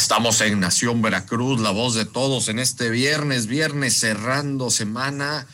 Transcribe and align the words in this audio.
Estamos 0.00 0.40
en 0.40 0.58
Nación 0.60 1.02
Veracruz, 1.02 1.60
la 1.60 1.72
voz 1.72 1.94
de 1.94 2.06
todos 2.06 2.48
en 2.48 2.58
este 2.58 2.88
viernes, 2.88 3.46
viernes 3.46 3.98
cerrando 3.98 4.70
semana 4.70 5.46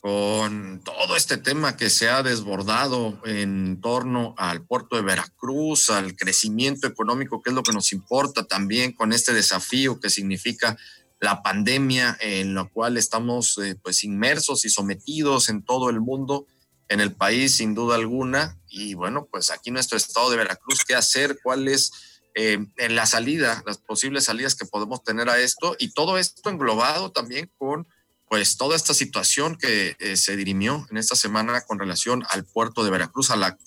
con 0.00 0.80
todo 0.82 1.16
este 1.16 1.36
tema 1.36 1.76
que 1.76 1.90
se 1.90 2.08
ha 2.08 2.22
desbordado 2.22 3.20
en 3.26 3.78
torno 3.82 4.34
al 4.38 4.64
puerto 4.64 4.96
de 4.96 5.02
Veracruz, 5.02 5.90
al 5.90 6.16
crecimiento 6.16 6.86
económico, 6.86 7.42
que 7.42 7.50
es 7.50 7.54
lo 7.54 7.62
que 7.62 7.74
nos 7.74 7.92
importa 7.92 8.46
también 8.46 8.92
con 8.92 9.12
este 9.12 9.34
desafío 9.34 10.00
que 10.00 10.08
significa 10.08 10.78
la 11.20 11.42
pandemia 11.42 12.16
en 12.22 12.54
la 12.54 12.64
cual 12.64 12.96
estamos 12.96 13.58
eh, 13.58 13.76
pues 13.82 14.02
inmersos 14.02 14.64
y 14.64 14.70
sometidos 14.70 15.50
en 15.50 15.62
todo 15.62 15.90
el 15.90 16.00
mundo, 16.00 16.46
en 16.88 17.00
el 17.00 17.12
país 17.12 17.56
sin 17.56 17.74
duda 17.74 17.96
alguna. 17.96 18.56
Y 18.66 18.94
bueno, 18.94 19.28
pues 19.30 19.50
aquí 19.50 19.70
nuestro 19.70 19.98
estado 19.98 20.30
de 20.30 20.38
Veracruz, 20.38 20.86
¿qué 20.86 20.94
hacer? 20.94 21.38
¿Cuál 21.42 21.68
es 21.68 22.09
eh, 22.34 22.58
en 22.76 22.96
la 22.96 23.06
salida, 23.06 23.62
las 23.66 23.78
posibles 23.78 24.24
salidas 24.24 24.54
que 24.54 24.66
podemos 24.66 25.02
tener 25.02 25.28
a 25.28 25.38
esto 25.38 25.76
y 25.78 25.92
todo 25.92 26.18
esto 26.18 26.48
englobado 26.50 27.10
también 27.10 27.50
con 27.58 27.86
pues 28.28 28.56
toda 28.56 28.76
esta 28.76 28.94
situación 28.94 29.56
que 29.56 29.96
eh, 29.98 30.16
se 30.16 30.36
dirimió 30.36 30.86
en 30.90 30.98
esta 30.98 31.16
semana 31.16 31.62
con 31.62 31.80
relación 31.80 32.24
al 32.28 32.44
puerto 32.44 32.84
de 32.84 32.90
Veracruz, 32.90 33.30
a 33.30 33.36
la 33.36 33.58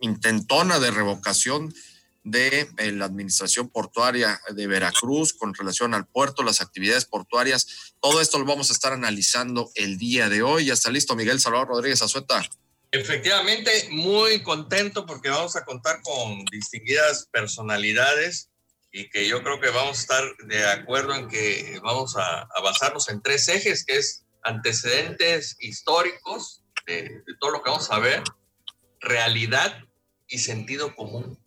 intentona 0.00 0.78
de 0.78 0.90
revocación 0.90 1.74
de 2.24 2.68
eh, 2.78 2.92
la 2.92 3.04
administración 3.04 3.68
portuaria 3.68 4.40
de 4.52 4.66
Veracruz 4.66 5.32
con 5.32 5.54
relación 5.54 5.94
al 5.94 6.06
puerto, 6.06 6.42
las 6.42 6.60
actividades 6.60 7.04
portuarias. 7.04 7.94
Todo 8.00 8.20
esto 8.20 8.38
lo 8.38 8.46
vamos 8.46 8.70
a 8.70 8.72
estar 8.72 8.92
analizando 8.92 9.70
el 9.74 9.98
día 9.98 10.28
de 10.28 10.42
hoy. 10.42 10.64
Ya 10.64 10.72
está 10.72 10.90
listo 10.90 11.14
Miguel 11.14 11.38
Salvador 11.38 11.68
Rodríguez 11.68 12.02
Azueta. 12.02 12.42
Efectivamente, 12.92 13.88
muy 13.90 14.42
contento 14.42 15.06
porque 15.06 15.28
vamos 15.28 15.56
a 15.56 15.64
contar 15.64 16.00
con 16.02 16.44
distinguidas 16.46 17.28
personalidades 17.30 18.50
y 18.92 19.10
que 19.10 19.28
yo 19.28 19.42
creo 19.42 19.60
que 19.60 19.70
vamos 19.70 19.98
a 19.98 20.00
estar 20.00 20.36
de 20.46 20.64
acuerdo 20.66 21.14
en 21.14 21.28
que 21.28 21.78
vamos 21.82 22.16
a, 22.16 22.48
basarnos 22.62 23.08
en 23.10 23.20
tres 23.20 23.48
ejes, 23.48 23.84
que 23.84 23.98
es 23.98 24.24
antecedentes 24.42 25.56
históricos 25.60 26.62
de, 26.86 27.22
todo 27.40 27.50
lo 27.50 27.62
que 27.62 27.70
vamos 27.70 27.90
a 27.90 27.98
ver, 27.98 28.22
realidad 29.00 29.82
y 30.28 30.38
sentido 30.38 30.94
común. 30.94 31.38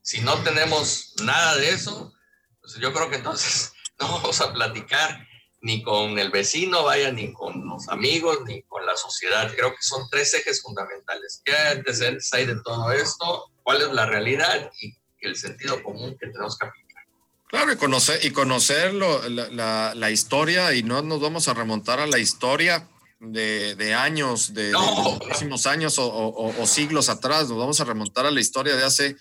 Si 0.00 0.20
no 0.20 0.42
tenemos 0.42 1.14
nada 1.22 1.56
de 1.56 1.70
eso, 1.70 2.14
pues 2.60 2.76
yo 2.76 2.92
creo 2.92 3.10
que 3.10 3.16
entonces 3.16 3.72
no 4.00 4.08
vamos 4.08 4.40
a 4.40 4.52
platicar 4.52 5.26
ni 5.60 5.82
con 5.82 6.18
el 6.18 6.30
vecino, 6.30 6.84
vaya, 6.84 7.10
ni 7.10 7.32
con 7.32 7.66
los 7.66 7.88
amigos, 7.88 8.38
ni 8.46 8.62
con 8.62 8.84
la 8.86 8.96
sociedad. 8.96 9.50
Creo 9.54 9.70
que 9.70 9.82
son 9.82 10.08
tres 10.10 10.32
ejes 10.34 10.62
fundamentales. 10.62 11.42
¿Qué 11.44 11.56
antecedentes 11.56 12.32
hay 12.32 12.46
de 12.46 12.60
todo 12.62 12.92
esto? 12.92 13.50
¿Cuál 13.62 13.82
es 13.82 13.92
la 13.92 14.06
realidad? 14.06 14.70
Y 14.80 14.94
el 15.26 15.36
sentido 15.36 15.82
común 15.82 16.16
que 16.18 16.28
tenemos 16.28 16.58
que 16.58 16.66
aplicar. 16.66 17.04
Claro, 17.48 17.72
y 17.72 17.76
conocer, 17.76 18.24
y 18.24 18.30
conocer 18.30 18.94
la, 18.94 19.92
la, 19.94 20.10
historia, 20.10 20.74
y 20.74 20.82
no 20.82 21.00
nos 21.02 21.20
vamos 21.20 21.46
a 21.48 21.54
remontar 21.54 22.00
a 22.00 22.06
la 22.06 22.18
historia 22.18 22.88
de, 23.20 23.76
de 23.76 23.94
años, 23.94 24.52
de, 24.52 24.72
los 24.72 25.18
próximos 25.20 25.66
años 25.66 25.98
o, 25.98 26.06
o, 26.08 26.66
siglos 26.66 27.08
atrás, 27.08 27.48
nos 27.48 27.58
vamos 27.58 27.80
a 27.80 27.84
remontar 27.84 28.26
a 28.26 28.30
la 28.32 28.40
historia 28.40 28.74
de 28.74 28.84
hace 28.84 29.16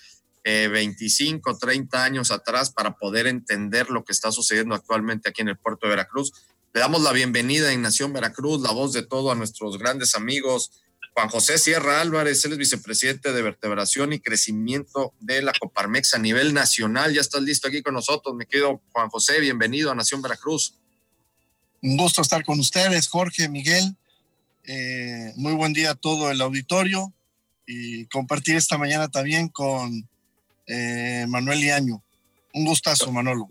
25, 0.45 1.51
eh, 1.51 1.55
30 1.59 2.03
años 2.03 2.31
atrás 2.31 2.69
para 2.69 2.95
poder 2.95 3.27
entender 3.27 3.89
lo 3.89 4.03
que 4.03 4.13
está 4.13 4.31
sucediendo 4.31 4.75
actualmente 4.75 5.29
aquí 5.29 5.41
en 5.41 5.49
el 5.49 5.57
puerto 5.57 5.87
de 5.87 5.91
Veracruz. 5.91 6.31
Le 6.73 6.81
damos 6.81 7.01
la 7.01 7.11
bienvenida 7.11 7.71
en 7.71 7.81
Nación 7.81 8.13
Veracruz, 8.13 8.61
la 8.61 8.71
voz 8.71 8.93
de 8.93 9.03
todo 9.03 9.31
a 9.31 9.35
nuestros 9.35 9.79
grandes 9.79 10.13
amigos. 10.13 10.71
Juan 11.13 11.29
José 11.29 11.57
Sierra 11.57 12.01
Álvarez, 12.01 12.43
él 12.43 12.51
es 12.51 12.57
vicepresidente 12.57 13.31
de 13.31 13.41
vertebración 13.41 14.11
y 14.11 14.19
crecimiento 14.19 15.13
de 15.21 15.41
la 15.41 15.53
Coparmex 15.53 16.13
a 16.13 16.19
nivel 16.19 16.53
nacional. 16.53 17.13
Ya 17.13 17.21
estás 17.21 17.41
listo 17.41 17.69
aquí 17.69 17.81
con 17.81 17.93
nosotros, 17.93 18.35
mi 18.35 18.45
querido 18.45 18.81
Juan 18.91 19.09
José, 19.09 19.39
bienvenido 19.39 19.89
a 19.89 19.95
Nación 19.95 20.21
Veracruz. 20.21 20.75
Un 21.81 21.97
gusto 21.97 22.21
estar 22.21 22.43
con 22.43 22.59
ustedes, 22.59 23.07
Jorge, 23.07 23.47
Miguel. 23.47 23.95
Eh, 24.65 25.31
muy 25.37 25.53
buen 25.53 25.71
día 25.71 25.91
a 25.91 25.95
todo 25.95 26.29
el 26.29 26.41
auditorio 26.41 27.13
y 27.65 28.07
compartir 28.07 28.57
esta 28.57 28.77
mañana 28.77 29.07
también 29.07 29.47
con 29.47 30.09
eh, 30.67 31.25
Manuel 31.27 31.63
Iaño. 31.63 32.03
Un 32.53 32.65
gustazo, 32.65 33.11
Manolo. 33.11 33.49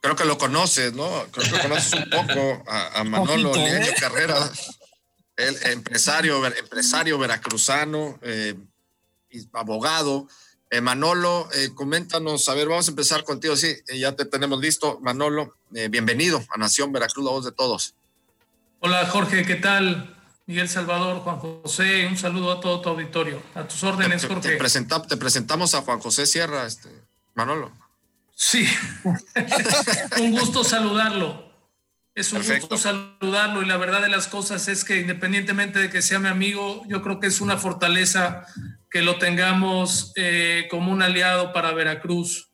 Creo 0.00 0.14
que 0.14 0.24
lo 0.24 0.38
conoces, 0.38 0.92
¿no? 0.92 1.08
Creo 1.32 1.52
que 1.52 1.60
conoces 1.60 1.92
un 1.94 2.10
poco 2.10 2.62
a, 2.68 3.02
Manolo 3.04 3.52
Liaño 3.52 3.86
¿eh? 3.86 3.94
Carrera, 3.98 4.50
el 5.36 5.56
empresario, 5.72 6.44
empresario 6.46 7.18
veracruzano, 7.18 8.18
eh, 8.22 8.54
abogado. 9.52 10.28
Manolo, 10.82 11.48
coméntanos, 11.74 12.48
a 12.48 12.54
ver, 12.54 12.68
vamos 12.68 12.88
a 12.88 12.90
empezar 12.90 13.24
contigo, 13.24 13.56
sí, 13.56 13.74
ya 13.94 14.12
te 14.12 14.24
tenemos 14.24 14.60
listo. 14.60 14.98
Manolo, 15.00 15.56
bienvenido 15.70 16.44
a 16.50 16.58
Nación 16.58 16.92
Veracruz, 16.92 17.24
la 17.24 17.30
voz 17.30 17.44
de 17.44 17.52
todos. 17.52 17.94
Hola 18.80 19.06
Jorge, 19.06 19.46
¿qué 19.46 19.54
tal? 19.54 20.15
Miguel 20.46 20.68
Salvador, 20.68 21.18
Juan 21.18 21.38
José, 21.38 22.06
un 22.06 22.16
saludo 22.16 22.52
a 22.52 22.60
todo 22.60 22.80
tu 22.80 22.88
auditorio. 22.90 23.42
A 23.54 23.66
tus 23.66 23.82
órdenes, 23.82 24.24
Jorge. 24.24 24.56
Te, 25.08 25.16
presentamos 25.16 25.74
a 25.74 25.82
Juan 25.82 25.98
José 25.98 26.24
Sierra, 26.24 26.64
este, 26.66 26.88
Manolo. 27.34 27.72
Sí, 28.34 28.68
un 30.20 30.30
gusto 30.32 30.62
saludarlo. 30.62 31.46
Es 32.14 32.32
un 32.32 32.42
gusto 32.42 32.78
saludarlo 32.78 33.60
y 33.60 33.66
la 33.66 33.76
verdad 33.76 34.00
de 34.00 34.08
las 34.08 34.26
cosas 34.28 34.68
es 34.68 34.84
que 34.84 35.00
independientemente 35.00 35.80
de 35.80 35.90
que 35.90 36.00
sea 36.00 36.18
mi 36.18 36.28
amigo, 36.28 36.82
yo 36.88 37.02
creo 37.02 37.20
que 37.20 37.26
es 37.26 37.40
una 37.40 37.58
fortaleza 37.58 38.46
que 38.90 39.02
lo 39.02 39.18
tengamos 39.18 40.12
eh, 40.16 40.66
como 40.70 40.92
un 40.92 41.02
aliado 41.02 41.52
para 41.52 41.72
Veracruz 41.72 42.50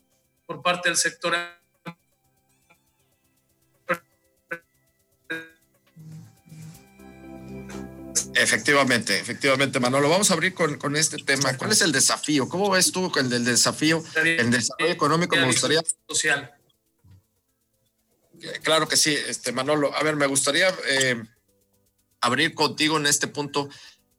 por 0.47 0.63
parte 0.63 0.89
del 0.89 0.97
sector 0.97 1.37
Efectivamente, 8.35 9.19
efectivamente, 9.19 9.81
Manolo. 9.81 10.09
Vamos 10.09 10.31
a 10.31 10.35
abrir 10.35 10.55
con, 10.55 10.97
este 10.97 11.19
tema. 11.19 11.57
¿Cuál 11.57 11.73
es 11.73 11.83
el 11.83 11.93
desafío? 11.93 12.49
¿Cómo 12.49 12.71
ves 12.71 12.93
tú 12.93 13.13
el 13.17 13.29
del 13.29 13.45
desafío, 13.45 14.03
el 14.25 14.51
desafío 14.51 14.89
económico? 14.89 15.37
Me 15.37 15.47
gustaría. 15.47 15.83
Social. 16.09 16.53
Claro 18.63 18.89
que 18.89 18.97
sí, 18.97 19.17
este 19.29 19.53
Manolo. 19.53 19.95
A 19.95 20.03
ver, 20.03 20.17
me 20.17 20.27
gustaría 20.27 20.75
eh, 20.89 21.23
abrir 22.21 22.55
contigo 22.55 22.97
en 22.97 23.07
este 23.07 23.29
punto, 23.29 23.69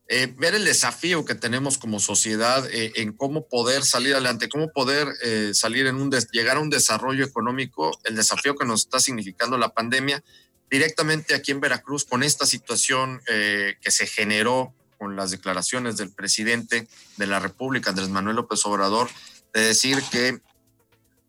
eh, 0.08 0.34
ver 0.38 0.56
el 0.56 0.64
desafío 0.64 1.26
que 1.26 1.36
tenemos 1.36 1.78
como 1.78 2.00
sociedad 2.00 2.66
eh, 2.72 2.94
en 2.96 3.14
cómo 3.14 3.48
poder 3.48 3.84
salir 3.84 4.14
adelante, 4.14 4.50
cómo 4.50 4.72
poder 4.72 5.08
salir 5.54 5.88
en 5.88 5.96
un 5.96 6.12
llegar 6.32 6.58
a 6.58 6.62
un 6.62 6.70
desarrollo 6.70 7.26
económico, 7.26 8.00
el 8.04 8.16
desafío 8.16 8.56
que 8.56 8.66
nos 8.66 8.82
está 8.82 9.00
significando 9.00 9.58
la 9.58 9.74
pandemia 9.74 10.24
directamente 10.70 11.36
aquí 11.36 11.52
en 11.52 11.62
Veracruz 11.62 12.06
con 12.06 12.24
esta 12.24 12.46
situación 12.46 13.22
eh, 13.28 13.76
que 13.82 13.92
se 13.92 14.08
generó 14.08 14.74
con 14.98 15.16
las 15.16 15.32
declaraciones 15.32 15.98
del 15.98 16.12
presidente 16.12 16.88
de 17.18 17.28
la 17.28 17.40
República, 17.40 17.90
Andrés 17.90 18.10
Manuel 18.10 18.38
López 18.38 18.66
Obrador, 18.66 19.10
de 19.54 19.62
decir 19.62 20.02
que 20.12 20.42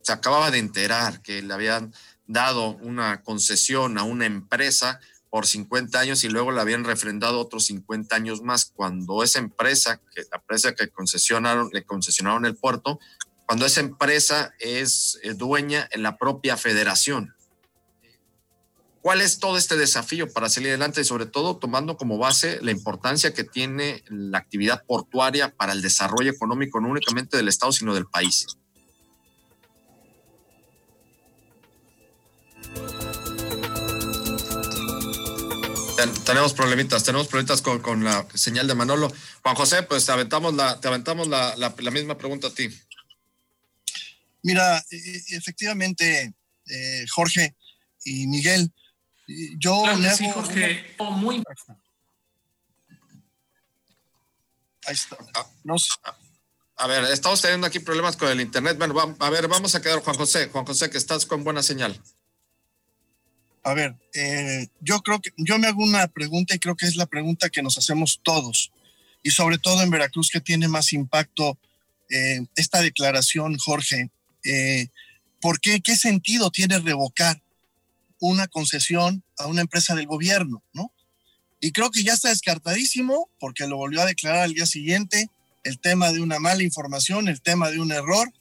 se 0.03 0.13
acababa 0.13 0.51
de 0.51 0.59
enterar 0.59 1.23
que 1.23 1.43
le 1.43 1.53
habían 1.53 1.93
dado 2.27 2.71
una 2.77 3.23
concesión 3.23 3.99
a 3.99 4.05
una 4.05 4.27
empresa 4.27 5.01
por 5.31 5.47
50 5.47 5.99
años 5.99 6.23
y 6.23 6.29
luego 6.29 6.53
le 6.53 6.61
habían 6.61 6.85
refrendado 6.85 7.41
otros 7.41 7.67
50 7.67 8.15
años 8.15 8.43
más 8.43 8.67
cuando 8.67 9.25
esa 9.25 9.41
empresa, 9.41 10.01
que 10.15 10.23
la 10.31 10.37
empresa 10.37 10.75
que 10.75 10.89
concesionaron, 10.89 11.71
le 11.73 11.85
concesionaron 11.85 12.47
el 12.47 12.55
puerto, 12.55 13.01
cuando 13.45 13.67
esa 13.67 13.81
empresa 13.81 14.55
es 14.61 15.19
eh, 15.23 15.35
dueña 15.35 15.89
en 15.91 16.03
la 16.05 16.17
propia 16.19 16.57
federación. 16.57 17.34
¿Cuál 19.05 19.21
es 19.21 19.39
todo 19.39 19.59
este 19.59 19.77
desafío 19.77 20.33
para 20.33 20.49
salir 20.49 20.71
adelante 20.71 21.03
y 21.03 21.05
sobre 21.05 21.27
todo 21.27 21.59
tomando 21.59 21.99
como 21.99 22.17
base 22.17 22.59
la 22.63 22.71
importancia 22.71 23.35
que 23.35 23.45
tiene 23.45 24.03
la 24.09 24.39
actividad 24.39 24.83
portuaria 24.87 25.55
para 25.55 25.75
el 25.75 25.83
desarrollo 25.83 26.31
económico 26.31 26.81
no 26.81 26.89
únicamente 26.89 27.37
del 27.37 27.49
Estado, 27.49 27.71
sino 27.71 27.93
del 27.95 28.07
país? 28.07 28.47
tenemos 36.25 36.55
problemitas, 36.55 37.05
tenemos 37.05 37.29
problemitas 37.29 37.61
con, 37.61 38.05
la 38.05 38.27
señal 38.33 38.67
de 38.67 38.75
Manolo. 38.75 39.13
Juan 39.43 39.55
José, 39.55 39.83
pues 39.83 40.07
te 40.07 40.13
aventamos 40.13 40.55
la, 40.55 40.81
te 40.81 40.89
aventamos 40.89 41.29
la, 41.29 41.75
misma 41.93 42.17
pregunta 42.17 42.47
a 42.49 42.55
ti. 42.55 42.71
Mira, 44.43 44.83
e, 44.91 44.97
e, 44.97 45.37
efectivamente, 45.37 46.33
eh, 46.71 47.05
Jorge 47.11 47.55
y 48.03 48.27
Miguel, 48.29 48.73
yo 49.27 49.83
claro 49.83 50.01
que 50.01 50.11
sí, 50.11 50.31
Jorge, 50.31 50.95
oh, 50.99 51.11
muy 51.11 51.43
Ahí 54.87 54.95
está. 54.95 55.17
Ah. 55.35 55.47
No 55.63 55.79
sé. 55.79 55.91
Ah. 56.05 56.17
A 56.77 56.87
ver, 56.89 57.05
estamos 57.05 57.41
teniendo 57.41 57.67
aquí 57.67 57.79
problemas 57.79 58.17
con 58.17 58.29
el 58.29 58.41
internet. 58.41 58.77
Bueno, 58.77 58.95
vamos, 58.95 59.17
a 59.21 59.31
ver, 59.31 59.47
vamos 59.47 59.75
a 59.75 59.81
quedar 59.81 60.01
Juan 60.01 60.17
José. 60.17 60.49
Juan 60.49 60.67
José, 60.67 60.91
que 60.91 60.99
estás 60.99 61.25
con 61.25 61.45
buena 61.45 61.63
señal. 61.63 62.01
A 63.63 63.73
ver, 63.75 63.95
eh, 64.13 64.69
yo 64.81 65.01
creo 65.01 65.21
que 65.21 65.31
yo 65.37 65.59
me 65.59 65.69
hago 65.69 65.83
una 65.83 66.07
pregunta 66.09 66.55
y 66.55 66.59
creo 66.59 66.77
que 66.77 66.87
es 66.87 66.97
la 66.97 67.07
pregunta 67.07 67.49
que 67.49 67.63
nos 67.63 67.79
hacemos 67.79 68.21
todos 68.23 68.73
y 69.23 69.31
sobre 69.31 69.57
todo 69.57 69.83
en 69.83 69.91
Veracruz 69.91 70.29
que 70.31 70.41
tiene 70.41 70.69
más 70.69 70.93
impacto 70.93 71.59
eh, 72.11 72.45
esta 72.57 72.83
declaración, 72.83 73.57
Jorge. 73.57 74.11
Eh, 74.45 74.89
¿Por 75.41 75.61
qué? 75.61 75.81
¿Qué 75.81 75.97
sentido 75.97 76.51
tiene 76.51 76.79
revocar 76.79 77.41
una 78.21 78.47
concesión 78.49 79.25
a 79.39 79.47
una 79.47 79.61
empresa 79.61 79.95
del 79.95 80.07
gobierno? 80.07 80.63
¿no? 80.73 80.93
Y 81.61 81.73
creo 81.73 81.91
que 81.91 82.03
ya 82.03 82.13
está 82.13 82.29
descartadísimo 82.29 83.31
porque 83.39 83.67
lo 83.67 83.77
volvió 83.77 84.03
a 84.03 84.07
declarar 84.07 84.43
al 84.43 84.55
día 84.55 84.67
siguiente 84.67 85.31
el 85.63 85.79
tema 85.81 86.13
de 86.13 86.21
una 86.21 86.39
mala 86.39 86.63
información, 86.63 87.29
el 87.29 87.41
tema 87.41 87.71
de 87.71 87.81
un 87.81 87.91
error. 87.91 88.33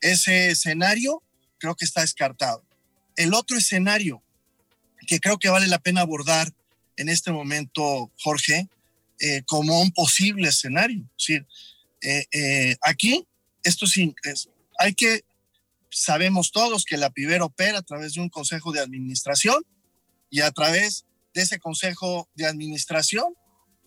Ese 0.00 0.50
escenario 0.50 1.22
creo 1.58 1.74
que 1.74 1.84
está 1.84 2.00
descartado. 2.00 2.64
El 3.16 3.34
otro 3.34 3.58
escenario 3.58 4.22
que 5.06 5.20
creo 5.20 5.38
que 5.38 5.48
vale 5.48 5.66
la 5.66 5.78
pena 5.78 6.00
abordar 6.00 6.52
en 6.96 7.08
este 7.08 7.32
momento, 7.32 8.10
Jorge, 8.22 8.68
eh, 9.20 9.42
como 9.46 9.80
un 9.80 9.92
posible 9.92 10.48
escenario. 10.48 11.04
Es 11.18 11.26
decir, 11.26 11.46
eh, 12.02 12.26
eh, 12.32 12.76
aquí, 12.82 13.26
esto 13.62 13.86
es, 13.86 14.48
hay 14.78 14.94
que, 14.94 15.24
sabemos 15.92 16.50
todos 16.50 16.84
que 16.84 16.96
la 16.96 17.10
PIBER 17.10 17.42
opera 17.42 17.78
a 17.78 17.82
través 17.82 18.14
de 18.14 18.20
un 18.20 18.28
consejo 18.28 18.72
de 18.72 18.80
administración 18.80 19.62
y 20.30 20.40
a 20.40 20.50
través 20.50 21.04
de 21.34 21.42
ese 21.42 21.58
consejo 21.58 22.28
de 22.34 22.46
administración, 22.46 23.34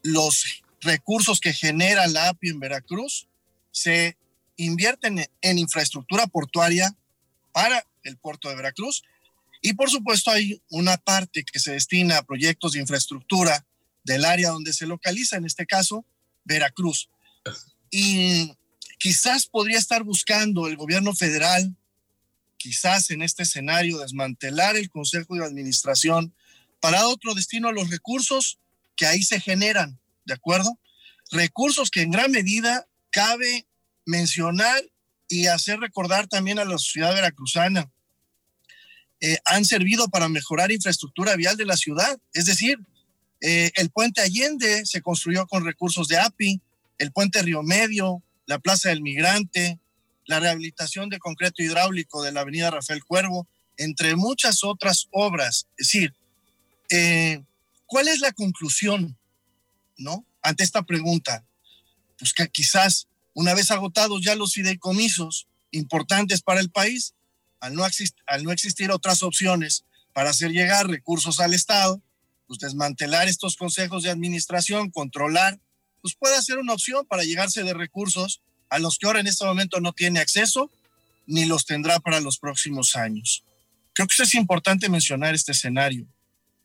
los 0.04 0.63
recursos 0.81 1.40
que 1.40 1.54
genera 1.54 2.07
la 2.07 2.30
API 2.30 2.50
en 2.50 2.60
Veracruz 2.60 3.28
se 3.72 4.18
invierten 4.56 5.25
en 5.42 5.57
infraestructura 5.57 6.28
portuaria 6.28 6.96
para 7.52 7.86
el 8.04 8.18
puerto 8.18 8.50
de 8.50 8.56
Veracruz 8.56 9.04
y 9.62 9.74
por 9.74 9.90
supuesto 9.90 10.30
hay 10.30 10.62
una 10.69 10.98
parte 10.98 11.44
que 11.44 11.60
se 11.60 11.72
destina 11.72 12.19
a 12.19 12.24
proyectos 12.24 12.74
de 12.74 12.81
infraestructura 12.81 13.66
del 14.04 14.24
área 14.24 14.51
donde 14.51 14.74
se 14.74 14.86
localiza, 14.86 15.38
en 15.38 15.46
este 15.46 15.66
caso, 15.66 16.06
Veracruz. 16.44 17.10
Y 17.90 18.54
quizás 19.00 19.48
podría 19.48 19.80
estar 19.80 20.04
buscando 20.04 20.68
el 20.68 20.78
gobierno 20.78 21.16
federal, 21.16 21.75
quizás 22.65 23.12
en 23.12 23.21
este 23.21 23.44
escenario, 23.44 24.00
desmantelar 24.00 24.75
el 24.75 24.89
Consejo 24.89 25.35
de 25.35 25.45
Administración 25.45 26.33
para 26.79 27.06
otro 27.06 27.35
destino 27.35 27.67
a 27.67 27.71
los 27.71 27.91
recursos 27.91 28.57
que 28.95 29.06
ahí 29.06 29.21
se 29.21 29.39
generan, 29.39 30.00
¿de 30.25 30.33
acuerdo? 30.33 30.79
Recursos 31.29 31.91
que 31.91 32.01
en 32.01 32.09
gran 32.09 32.31
medida 32.31 32.88
cabe 33.12 33.67
mencionar 34.03 34.81
y 35.27 35.45
hacer 35.45 35.79
recordar 35.79 36.25
también 36.25 36.57
a 36.57 36.65
la 36.65 36.79
sociedad 36.79 37.13
veracruzana. 37.13 37.91
Eh, 39.21 39.38
han 39.45 39.63
servido 39.63 40.09
para 40.09 40.27
mejorar 40.27 40.71
infraestructura 40.71 41.35
vial 41.35 41.57
de 41.57 41.65
la 41.65 41.77
ciudad, 41.77 42.19
es 42.33 42.45
decir, 42.47 42.79
eh, 43.41 43.69
el 43.75 43.91
puente 43.91 44.21
Allende 44.21 44.88
se 44.88 45.03
construyó 45.03 45.45
con 45.45 45.65
recursos 45.65 46.07
de 46.07 46.17
API, 46.17 46.59
el 46.97 47.12
puente 47.12 47.44
Río 47.44 47.62
Medio, 47.62 48.23
la 48.47 48.57
Plaza 48.57 48.89
del 48.89 49.03
Migrante, 49.03 49.77
la 50.25 50.39
rehabilitación 50.39 51.10
de 51.10 51.19
concreto 51.19 51.62
hidráulico 51.62 52.24
de 52.24 52.31
la 52.31 52.42
avenida 52.42 52.72
Rafael 52.72 53.04
Cuervo, 53.04 53.48
entre 53.77 54.16
muchas 54.16 54.63
otras 54.63 55.07
obras. 55.12 55.68
Es 55.77 55.88
decir, 55.88 56.13
eh, 56.89 57.44
¿cuál 57.86 58.07
es 58.07 58.19
la 58.19 58.31
conclusión, 58.31 59.18
no? 59.98 60.25
Ante 60.42 60.63
esta 60.63 60.83
pregunta, 60.83 61.45
pues 62.18 62.33
que 62.33 62.48
quizás 62.48 63.07
una 63.33 63.54
vez 63.54 63.72
agotados 63.72 64.22
ya 64.24 64.36
los 64.36 64.54
fideicomisos 64.54 65.48
importantes 65.72 66.42
para 66.42 66.62
el 66.62 66.72
país, 66.72 67.13
al 67.60 67.74
no, 67.74 68.51
existir 68.51 68.92
otras 68.92 69.24
opciones 69.24 69.86
para 70.13 70.30
hacer 70.30 70.51
llegar 70.51 70.88
recursos 70.88 71.39
al 71.39 71.54
Estado, 71.54 72.01
pues 72.48 72.60
desmantelar 72.60 73.27
estos 73.27 73.56
consejos 73.56 74.04
de 74.04 74.12
administración, 74.12 74.92
controlar, 74.92 75.60
pues 76.01 76.16
puede 76.16 76.42
ser 76.42 76.60
una 76.60 76.74
opción 76.74 77.06
para 77.06 77.24
llegarse 77.24 77.63
de 77.63 77.74
recursos 77.74 78.42
a 78.69 78.79
los 78.79 78.97
que 78.97 79.07
ahora 79.07 79.19
en 79.19 79.27
este 79.27 79.45
momento 79.45 79.79
no 79.79 79.94
tiene 79.94 80.19
acceso 80.19 80.71
ni 81.27 81.45
los 81.45 81.65
tendrá 81.65 82.00
para 82.00 82.19
los 82.19 82.38
próximos 82.38 82.95
años. 82.95 83.44
Creo 83.94 84.07
que 84.07 84.21
es 84.21 84.35
importante 84.35 84.89
mencionar 84.89 85.33
este 85.33 85.53
escenario. 85.53 86.06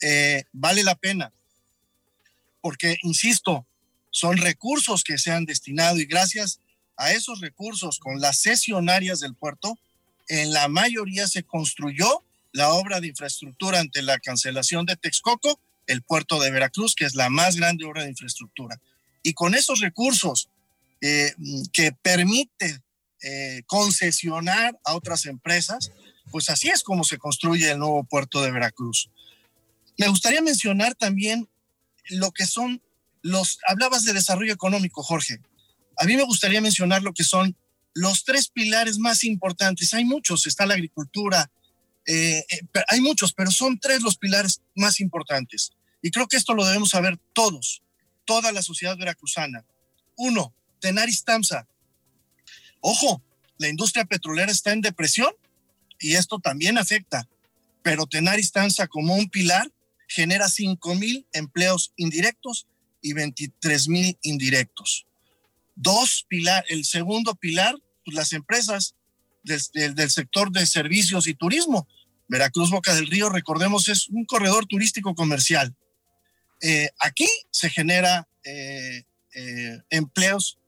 Eh, 0.02 0.44
vale 0.52 0.82
la 0.82 0.94
pena, 0.94 1.32
porque, 2.60 2.96
insisto, 3.02 3.66
son 4.10 4.36
recursos 4.36 5.04
que 5.04 5.18
se 5.18 5.30
han 5.30 5.44
destinado 5.44 5.98
y 5.98 6.06
gracias 6.06 6.60
a 6.96 7.12
esos 7.12 7.40
recursos 7.40 7.98
con 7.98 8.20
las 8.20 8.38
sesionarias 8.38 9.20
del 9.20 9.34
puerto, 9.34 9.78
en 10.28 10.52
la 10.52 10.68
mayoría 10.68 11.26
se 11.26 11.42
construyó 11.42 12.22
la 12.52 12.70
obra 12.70 13.00
de 13.00 13.08
infraestructura 13.08 13.80
ante 13.80 14.02
la 14.02 14.18
cancelación 14.18 14.84
de 14.84 14.96
Texcoco 14.96 15.58
el 15.86 16.02
puerto 16.02 16.38
de 16.40 16.50
Veracruz, 16.50 16.94
que 16.94 17.04
es 17.04 17.14
la 17.14 17.30
más 17.30 17.56
grande 17.56 17.84
obra 17.84 18.02
de 18.02 18.10
infraestructura. 18.10 18.80
Y 19.22 19.32
con 19.32 19.54
esos 19.54 19.80
recursos 19.80 20.48
eh, 21.00 21.34
que 21.72 21.92
permite 21.92 22.82
eh, 23.22 23.62
concesionar 23.66 24.78
a 24.84 24.94
otras 24.94 25.26
empresas, 25.26 25.92
pues 26.30 26.50
así 26.50 26.68
es 26.68 26.82
como 26.82 27.04
se 27.04 27.18
construye 27.18 27.70
el 27.70 27.78
nuevo 27.78 28.04
puerto 28.04 28.42
de 28.42 28.50
Veracruz. 28.50 29.10
Me 29.98 30.08
gustaría 30.08 30.40
mencionar 30.40 30.94
también 30.94 31.48
lo 32.08 32.30
que 32.32 32.46
son 32.46 32.82
los, 33.22 33.58
hablabas 33.68 34.04
de 34.04 34.12
desarrollo 34.12 34.52
económico, 34.52 35.02
Jorge. 35.02 35.40
A 35.98 36.04
mí 36.04 36.16
me 36.16 36.22
gustaría 36.24 36.60
mencionar 36.60 37.02
lo 37.02 37.12
que 37.12 37.24
son 37.24 37.56
los 37.94 38.24
tres 38.24 38.48
pilares 38.48 38.98
más 38.98 39.24
importantes. 39.24 39.92
Hay 39.94 40.04
muchos, 40.04 40.46
está 40.46 40.64
la 40.66 40.74
agricultura, 40.74 41.50
eh, 42.06 42.44
hay 42.88 43.00
muchos, 43.00 43.32
pero 43.32 43.50
son 43.50 43.78
tres 43.78 44.02
los 44.02 44.16
pilares 44.16 44.62
más 44.74 45.00
importantes. 45.00 45.72
Y 46.02 46.10
creo 46.10 46.26
que 46.26 46.36
esto 46.36 46.54
lo 46.54 46.64
debemos 46.64 46.90
saber 46.90 47.18
todos, 47.32 47.82
toda 48.24 48.52
la 48.52 48.62
sociedad 48.62 48.96
veracruzana. 48.96 49.64
Uno, 50.16 50.54
Tenaris 50.80 51.24
Tamsa. 51.24 51.66
Ojo, 52.80 53.22
la 53.58 53.68
industria 53.68 54.04
petrolera 54.04 54.50
está 54.50 54.72
en 54.72 54.80
depresión 54.80 55.32
y 55.98 56.14
esto 56.14 56.38
también 56.38 56.78
afecta, 56.78 57.28
pero 57.82 58.06
Tenaris 58.06 58.52
Tamsa 58.52 58.86
como 58.86 59.14
un 59.14 59.28
pilar 59.28 59.70
genera 60.08 60.48
5 60.48 60.94
mil 60.94 61.26
empleos 61.32 61.92
indirectos 61.96 62.66
y 63.00 63.12
23 63.12 63.88
mil 63.88 64.18
indirectos. 64.22 65.06
Dos, 65.76 66.26
pilar, 66.28 66.64
el 66.68 66.84
segundo 66.84 67.34
pilar, 67.34 67.74
pues 68.04 68.14
las 68.14 68.32
empresas 68.32 68.94
del, 69.42 70.10
sector 70.10 70.50
de 70.50 70.66
servicios 70.66 71.26
y 71.26 71.34
turismo. 71.34 71.88
Veracruz 72.28 72.70
Boca 72.70 72.94
del 72.94 73.06
Río, 73.06 73.28
recordemos, 73.28 73.88
es 73.88 74.08
un 74.08 74.24
corredor 74.24 74.66
turístico 74.66 75.14
comercial. 75.14 75.74
Eh, 76.62 76.90
aquí 76.98 77.26
se 77.50 77.70
genera 77.70 78.28
eh, 78.44 79.04
eh, 79.34 79.78
empleos 79.90 80.59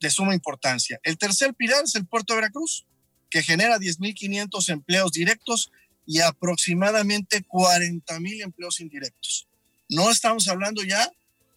de 0.00 0.10
suma 0.10 0.34
importancia. 0.34 1.00
El 1.02 1.18
tercer 1.18 1.54
pilar 1.54 1.84
es 1.84 1.94
el 1.94 2.06
puerto 2.06 2.34
de 2.34 2.40
Veracruz, 2.40 2.84
que 3.30 3.42
genera 3.42 3.78
10.500 3.78 4.68
empleos 4.68 5.12
directos 5.12 5.70
y 6.06 6.20
aproximadamente 6.20 7.44
40.000 7.44 8.42
empleos 8.42 8.80
indirectos. 8.80 9.46
No 9.88 10.10
estamos 10.10 10.48
hablando 10.48 10.82
ya 10.82 11.10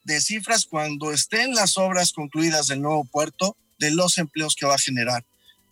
de 0.03 0.21
cifras 0.21 0.65
cuando 0.65 1.11
estén 1.11 1.53
las 1.53 1.77
obras 1.77 2.13
concluidas 2.13 2.67
del 2.67 2.81
nuevo 2.81 3.03
puerto, 3.03 3.57
de 3.77 3.91
los 3.91 4.17
empleos 4.17 4.55
que 4.55 4.65
va 4.65 4.75
a 4.75 4.79
generar. 4.79 5.25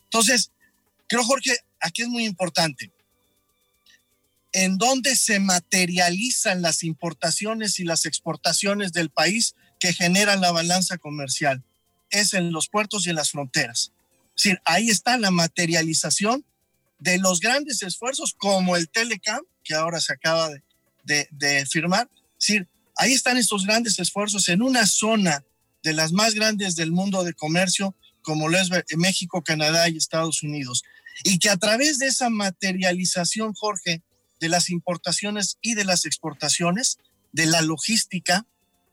Entonces, 0.06 0.52
creo, 1.08 1.24
Jorge, 1.24 1.58
aquí 1.80 2.02
es 2.02 2.08
muy 2.08 2.26
importante 2.26 2.92
en 4.56 4.78
dónde 4.78 5.18
se 5.18 5.40
materializan 5.42 6.62
las 6.62 6.84
importaciones 6.84 7.78
y 7.80 7.84
las 7.84 8.06
exportaciones 8.06 8.94
del 8.94 9.10
país 9.10 9.54
que 9.82 9.92
generan 9.92 10.40
la 10.40 10.52
balanza 10.52 10.98
comercial. 10.98 11.62
Es 12.20 12.34
en 12.34 12.52
los 12.52 12.68
puertos 12.70 13.06
y 13.06 13.10
en 13.10 13.16
las 13.16 13.32
fronteras. 13.32 13.92
Es 14.36 14.44
decir, 14.44 14.62
ahí 14.66 14.90
está 14.90 15.18
la 15.18 15.32
materialización 15.32 16.46
de 17.00 17.18
los 17.18 17.40
grandes 17.40 17.84
esfuerzos 17.84 18.34
como 18.38 18.76
el 18.76 18.90
Telecam, 18.90 19.42
que 19.64 19.76
ahora 19.76 20.00
se 20.00 20.14
acaba 20.14 20.50
de, 21.04 21.66
firmar. 21.70 22.10
Es 22.40 22.48
decir, 22.48 22.68
ahí 22.98 23.14
están 23.14 23.38
estos 23.38 23.66
grandes 23.66 24.00
esfuerzos 24.00 24.50
en 24.50 24.62
una 24.62 24.86
zona 24.86 25.44
de 25.84 25.94
las 25.94 26.12
más 26.12 26.34
grandes 26.34 26.76
del 26.76 26.92
mundo 26.92 27.24
de 27.24 27.34
comercio, 27.34 27.96
como 28.22 28.50
lo 28.50 28.58
es 28.58 28.70
México, 28.98 29.44
Canadá 29.44 29.88
y 29.88 29.98
Estados 29.98 30.42
Unidos. 30.42 30.84
Y 31.24 31.40
que 31.40 31.50
a 31.50 31.58
través 31.58 32.00
de 32.00 32.08
esa 32.08 32.30
materialización, 32.30 33.54
Jorge, 33.54 34.02
de 34.40 34.50
las 34.50 34.70
importaciones 34.70 35.58
y 35.62 35.76
de 35.76 35.86
las 35.86 36.06
exportaciones, 36.06 36.98
de 37.32 37.46
la 37.46 37.62
logística, 37.62 38.46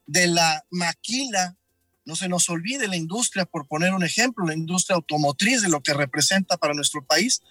de 0.06 0.26
la 0.26 0.64
maquila. 0.70 1.56
No 2.04 2.16
se 2.16 2.28
nos 2.28 2.48
olvide 2.48 2.88
la 2.88 2.96
industria, 2.96 3.44
por 3.44 3.66
poner 3.66 3.92
un 3.92 4.04
ejemplo, 4.04 4.46
la 4.46 4.54
industria 4.54 4.96
automotriz, 4.96 5.62
de 5.62 5.68
lo 5.68 5.82
que 5.82 5.94
representa 5.94 6.56
para 6.56 6.74
nuestro 6.74 7.04
país. 7.04 7.42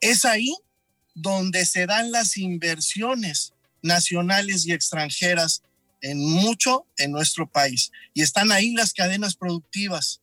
Es 0.00 0.24
ahí 0.24 0.54
donde 1.14 1.66
se 1.66 1.86
dan 1.86 2.10
las 2.10 2.36
inversiones 2.36 3.52
nacionales 3.82 4.66
y 4.66 4.72
extranjeras 4.72 5.62
en 6.02 6.18
mucho 6.18 6.86
en 6.96 7.12
nuestro 7.12 7.50
país. 7.50 7.90
Y 8.14 8.22
están 8.22 8.52
ahí 8.52 8.72
las 8.72 8.92
cadenas 8.92 9.36
productivas 9.36 10.20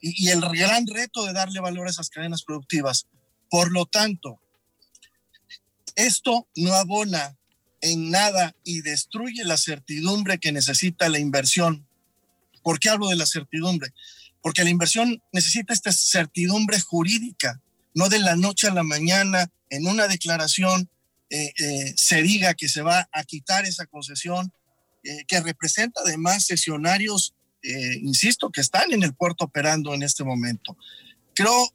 y, 0.00 0.28
el 0.28 0.40
gran 0.40 0.86
reto 0.86 1.26
de 1.26 1.32
darle 1.32 1.60
valor 1.60 1.86
a 1.86 1.90
esas 1.90 2.10
cadenas 2.10 2.42
productivas. 2.42 3.06
Por 3.48 3.70
lo 3.70 3.86
tanto, 3.86 4.40
esto 5.94 6.48
no 6.56 6.74
abona 6.74 7.36
en 7.80 8.10
nada 8.10 8.54
y 8.64 8.82
destruye 8.82 9.44
la 9.44 9.56
certidumbre 9.56 10.38
que 10.38 10.52
necesita 10.52 11.08
la 11.08 11.18
inversión. 11.18 11.86
¿Por 12.62 12.78
qué 12.78 12.88
hablo 12.88 13.08
de 13.08 13.16
la 13.16 13.26
certidumbre? 13.26 13.92
Porque 14.42 14.64
la 14.64 14.70
inversión 14.70 15.22
necesita 15.32 15.72
esta 15.72 15.92
certidumbre 15.92 16.80
jurídica, 16.80 17.60
no 17.94 18.08
de 18.08 18.18
la 18.18 18.36
noche 18.36 18.68
a 18.68 18.74
la 18.74 18.82
mañana 18.82 19.50
en 19.68 19.86
una 19.86 20.08
declaración 20.08 20.90
eh, 21.30 21.52
eh, 21.58 21.94
se 21.96 22.22
diga 22.22 22.54
que 22.54 22.68
se 22.68 22.82
va 22.82 23.08
a 23.12 23.22
quitar 23.22 23.64
esa 23.64 23.86
concesión, 23.86 24.52
eh, 25.04 25.24
que 25.28 25.40
representa 25.40 26.00
además 26.04 26.44
sesionarios, 26.44 27.34
insisto, 27.62 28.50
que 28.50 28.62
están 28.62 28.90
en 28.90 29.02
el 29.02 29.14
puerto 29.14 29.44
operando 29.44 29.94
en 29.94 30.02
este 30.02 30.24
momento. 30.24 30.78
Creo 31.34 31.68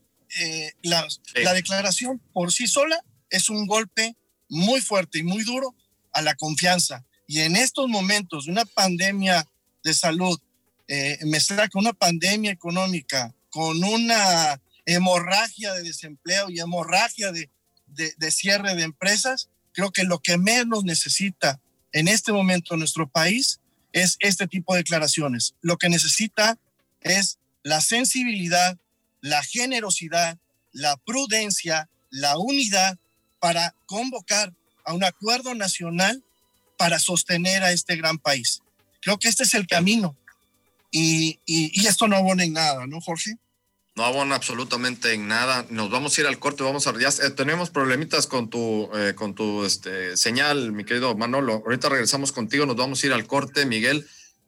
la, 0.82 1.08
la 1.36 1.54
declaración 1.54 2.20
por 2.34 2.52
sí 2.52 2.66
sola 2.66 3.00
es 3.30 3.52
un 3.52 3.68
golpe 3.68 4.18
muy 4.50 4.82
fuerte 4.82 5.20
y 5.20 5.24
muy 5.24 5.44
duro 5.44 5.76
a 6.12 6.24
la 6.24 6.34
confianza. 6.34 7.06
Y 7.28 7.42
en 7.42 7.56
estos 7.56 7.88
momentos 7.88 8.46
de 8.46 8.52
una 8.52 8.66
pandemia 8.66 9.48
de 9.84 9.94
salud, 9.94 10.40
eh, 10.88 11.18
mezclada 11.24 11.68
con 11.70 11.82
una 11.82 11.94
pandemia 11.94 12.52
económica, 12.52 13.34
con 13.50 13.84
una 13.84 14.62
hemorragia 14.86 15.74
de 15.74 15.84
desempleo 15.84 16.50
y 16.50 16.60
hemorragia 16.60 17.32
de, 17.32 17.50
de, 17.88 18.32
cierre 18.32 18.76
de 18.76 18.84
empresas, 18.84 19.50
creo 19.72 19.92
que 19.92 20.04
lo 20.04 20.20
que 20.20 20.38
menos 20.38 20.84
necesita 20.84 21.60
en 21.92 22.08
este 22.08 22.32
momento 22.32 22.78
nuestro 22.78 23.10
país 23.10 23.60
es 23.94 24.18
este 24.20 24.48
tipo 24.48 24.74
de 24.74 24.82
declaraciones. 24.82 25.56
Lo 25.62 25.78
que 25.78 25.90
necesita 25.90 26.58
es 27.02 27.40
la 27.64 27.82
sensibilidad, 27.82 28.78
la 29.22 29.42
generosidad, 29.44 30.38
la 30.72 30.98
prudencia, 30.98 31.90
la 32.10 32.38
unidad 32.38 33.00
para 33.40 33.74
convocar 33.86 34.54
a 34.86 34.94
un 34.94 35.04
acuerdo 35.04 35.56
nacional 35.56 36.24
para 36.78 37.00
sostener 37.00 37.64
a 37.64 37.72
este 37.72 37.96
gran 37.96 38.20
país. 38.20 38.62
Creo 39.02 39.18
que 39.18 39.30
este 39.30 39.44
es 39.44 39.54
el 39.54 39.66
camino 39.66 40.16
y, 40.98 41.42
y, 41.46 41.88
esto 41.88 42.08
no 42.08 42.16
abona 42.16 42.46
en 42.46 42.54
nada, 42.54 42.88
¿no, 42.88 43.02
Jorge? 43.02 43.36
No 43.96 44.06
abona 44.06 44.36
absolutamente 44.36 45.12
en 45.12 45.28
nada. 45.28 45.66
Nos 45.70 45.90
vamos 45.90 46.18
a 46.18 46.22
ir 46.22 46.28
al 46.28 46.40
corte, 46.40 46.64
vamos 46.64 46.88
a 46.88 46.98
ya 46.98 47.10
eh, 47.10 47.32
tenemos 47.32 47.70
problemitas 47.70 48.28
con 48.28 48.50
tu 48.50 48.90
eh, 48.96 49.14
con 49.14 49.36
tu 49.36 49.66
este, 49.66 50.16
señal, 50.16 50.72
mi 50.72 50.86
querido 50.86 51.14
Manolo. 51.18 51.64
Ahorita 51.66 51.90
regresamos 51.90 52.32
contigo, 52.32 52.66
nos 52.66 52.78
vamos 52.78 53.04
a 53.04 53.08
ir 53.08 53.14
al 53.14 53.28
corte, 53.28 53.66
Miguel. 53.66 54.08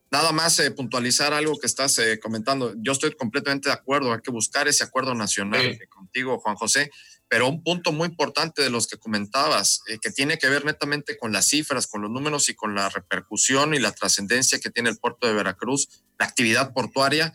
Nada 0.10 0.32
más 0.32 0.58
eh, 0.60 0.72
puntualizar 0.72 1.34
algo 1.34 1.60
que 1.60 1.68
estás 1.68 2.00
comentando. 2.22 2.74
Yo 2.78 2.94
estoy 2.94 3.14
completamente 3.14 3.68
de 3.68 3.74
acuerdo, 3.74 4.14
hay 4.14 4.22
que 4.22 4.32
buscar 4.32 4.70
ese 4.70 4.86
acuerdo 4.86 5.14
nacional 5.16 5.78
contigo, 5.90 6.40
Juan 6.40 6.56
José. 6.56 6.90
Pero 7.30 7.50
un 7.50 7.62
punto 7.62 7.92
muy 7.92 8.08
importante 8.08 8.62
de 8.62 8.70
los 8.70 8.88
que 8.88 8.98
comentabas, 8.98 9.82
eh, 9.88 9.98
que 10.02 10.12
tiene 10.12 10.38
que 10.38 10.48
ver 10.48 10.64
netamente 10.64 11.18
con 11.18 11.34
las 11.34 11.48
cifras, 11.48 11.88
con 11.88 12.02
los 12.02 12.12
números 12.12 12.48
y 12.50 12.54
con 12.54 12.74
la 12.74 12.90
repercusión 12.90 13.74
y 13.74 13.80
la 13.80 13.92
trascendencia 13.92 14.60
que 14.60 14.70
tiene 14.70 14.90
el 14.90 14.98
puerto 14.98 15.28
de 15.28 15.34
Veracruz, 15.34 15.90
la 16.18 16.26
actividad 16.26 16.74
portuaria 16.74 17.34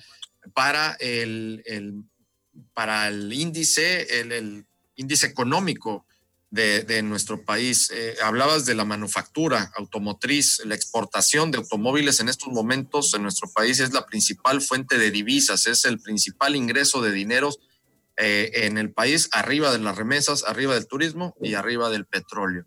para 0.54 0.96
el, 0.99 1.62
para 2.75 3.08
el 3.08 3.32
índice, 3.32 4.20
el, 4.20 4.66
índice 4.96 5.26
económico 5.26 6.06
de, 6.50 7.02
nuestro 7.02 7.44
país. 7.44 7.90
Eh, 7.94 8.16
hablabas 8.22 8.66
de 8.66 8.75
la 8.75 8.84
manufactura 8.84 9.72
automotriz, 9.76 10.61
la 10.66 10.75
exportación 10.75 11.50
de 11.50 11.58
automóviles 11.58 12.20
en 12.20 12.28
estos 12.28 12.52
momentos 12.52 13.14
en 13.14 13.22
nuestro 13.22 13.50
país 13.50 13.80
es 13.80 13.92
la 13.92 14.04
principal 14.04 14.61
fuente 14.61 14.99
de 14.99 15.11
divisas, 15.11 15.66
es 15.66 15.84
el 15.87 15.99
principal 15.99 16.54
ingreso 16.54 17.00
de 17.00 17.12
dineros 17.12 17.58
eh, 18.25 18.67
en 18.67 18.79
el 18.79 18.93
país, 18.93 19.29
arriba 19.33 19.73
de 19.73 19.81
las 19.81 19.97
remesas, 19.97 20.45
arriba 20.45 20.75
del 20.75 20.87
turismo 20.87 21.35
y 21.43 21.55
arriba 21.55 21.91
del 21.91 22.07
petróleo. 22.07 22.64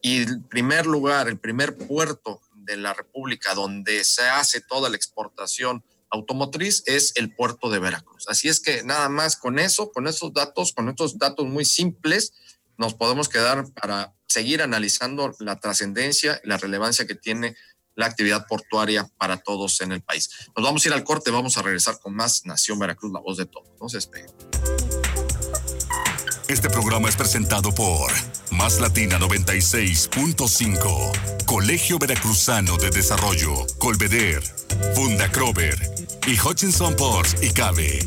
Y 0.00 0.22
el 0.22 0.42
primer 0.44 0.86
lugar, 0.86 1.28
el 1.28 1.38
primer 1.38 1.76
puerto 1.76 2.40
de 2.54 2.78
la 2.78 2.94
República 2.94 3.52
donde 3.54 4.02
se 4.04 4.22
hace 4.22 4.62
toda 4.62 4.88
la 4.88 4.96
exportación 4.96 5.84
automotriz 6.08 6.84
es 6.86 7.12
el 7.16 7.34
puerto 7.34 7.68
de 7.68 7.80
Veracruz. 7.80 8.24
Así 8.28 8.48
es 8.48 8.60
que 8.60 8.82
nada 8.82 9.10
más 9.10 9.36
con 9.36 9.58
eso, 9.58 9.92
con 9.92 10.06
esos 10.06 10.32
datos, 10.32 10.72
con 10.72 10.88
estos 10.88 11.18
datos 11.18 11.44
muy 11.44 11.66
simples, 11.66 12.32
nos 12.78 12.94
podemos 12.94 13.28
quedar 13.28 13.66
para 13.74 14.14
seguir 14.26 14.62
analizando 14.62 15.34
la 15.38 15.60
trascendencia 15.60 16.40
la 16.44 16.56
relevancia 16.56 17.06
que 17.06 17.14
tiene 17.14 17.56
la 17.94 18.06
actividad 18.06 18.46
portuaria 18.46 19.08
para 19.18 19.36
todos 19.38 19.80
en 19.80 19.92
el 19.92 20.02
país. 20.02 20.30
Nos 20.56 20.64
vamos 20.64 20.84
a 20.84 20.88
ir 20.88 20.94
al 20.94 21.04
corte, 21.04 21.30
vamos 21.30 21.56
a 21.56 21.62
regresar 21.62 21.98
con 22.00 22.14
más 22.14 22.44
Nación 22.44 22.76
Veracruz, 22.78 23.12
la 23.12 23.20
voz 23.20 23.36
de 23.36 23.46
todos. 23.46 23.68
No 23.80 23.88
se 23.88 23.98
Este 26.48 26.70
programa 26.70 27.08
es 27.08 27.16
presentado 27.16 27.74
por 27.74 28.10
Más 28.50 28.80
Latina 28.80 29.18
96.5, 29.18 31.44
Colegio 31.46 31.98
Veracruzano 31.98 32.76
de 32.76 32.90
Desarrollo, 32.90 33.54
Colveder, 33.78 34.42
Funda 34.94 35.30
Crover 35.30 35.78
y 36.26 36.38
Hutchinson 36.38 36.94
Ports 36.96 37.36
y 37.42 37.50
Cabe. 37.50 38.00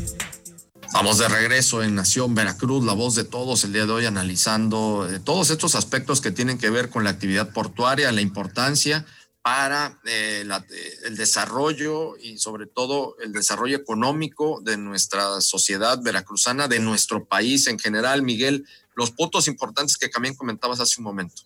Estamos 0.88 1.18
de 1.18 1.28
regreso 1.28 1.82
en 1.82 1.94
Nación 1.94 2.34
Veracruz, 2.34 2.82
la 2.82 2.94
voz 2.94 3.14
de 3.14 3.24
todos, 3.24 3.62
el 3.64 3.74
día 3.74 3.84
de 3.84 3.92
hoy 3.92 4.06
analizando 4.06 5.06
eh, 5.06 5.20
todos 5.20 5.50
estos 5.50 5.74
aspectos 5.74 6.22
que 6.22 6.30
tienen 6.30 6.56
que 6.56 6.70
ver 6.70 6.88
con 6.88 7.04
la 7.04 7.10
actividad 7.10 7.52
portuaria, 7.52 8.10
la 8.10 8.22
importancia 8.22 9.04
para 9.48 9.98
eh, 10.04 10.44
eh, 10.46 10.98
el 11.04 11.16
desarrollo 11.16 12.18
y 12.18 12.36
sobre 12.36 12.66
todo 12.66 13.16
el 13.18 13.32
desarrollo 13.32 13.78
económico 13.78 14.60
de 14.62 14.76
nuestra 14.76 15.40
sociedad 15.40 15.98
veracruzana, 16.02 16.68
de 16.68 16.80
nuestro 16.80 17.24
país 17.24 17.66
en 17.66 17.78
general. 17.78 18.20
Miguel, 18.20 18.66
los 18.94 19.10
puntos 19.10 19.48
importantes 19.48 19.96
que 19.96 20.10
también 20.10 20.34
comentabas 20.34 20.80
hace 20.80 21.00
un 21.00 21.04
momento. 21.04 21.44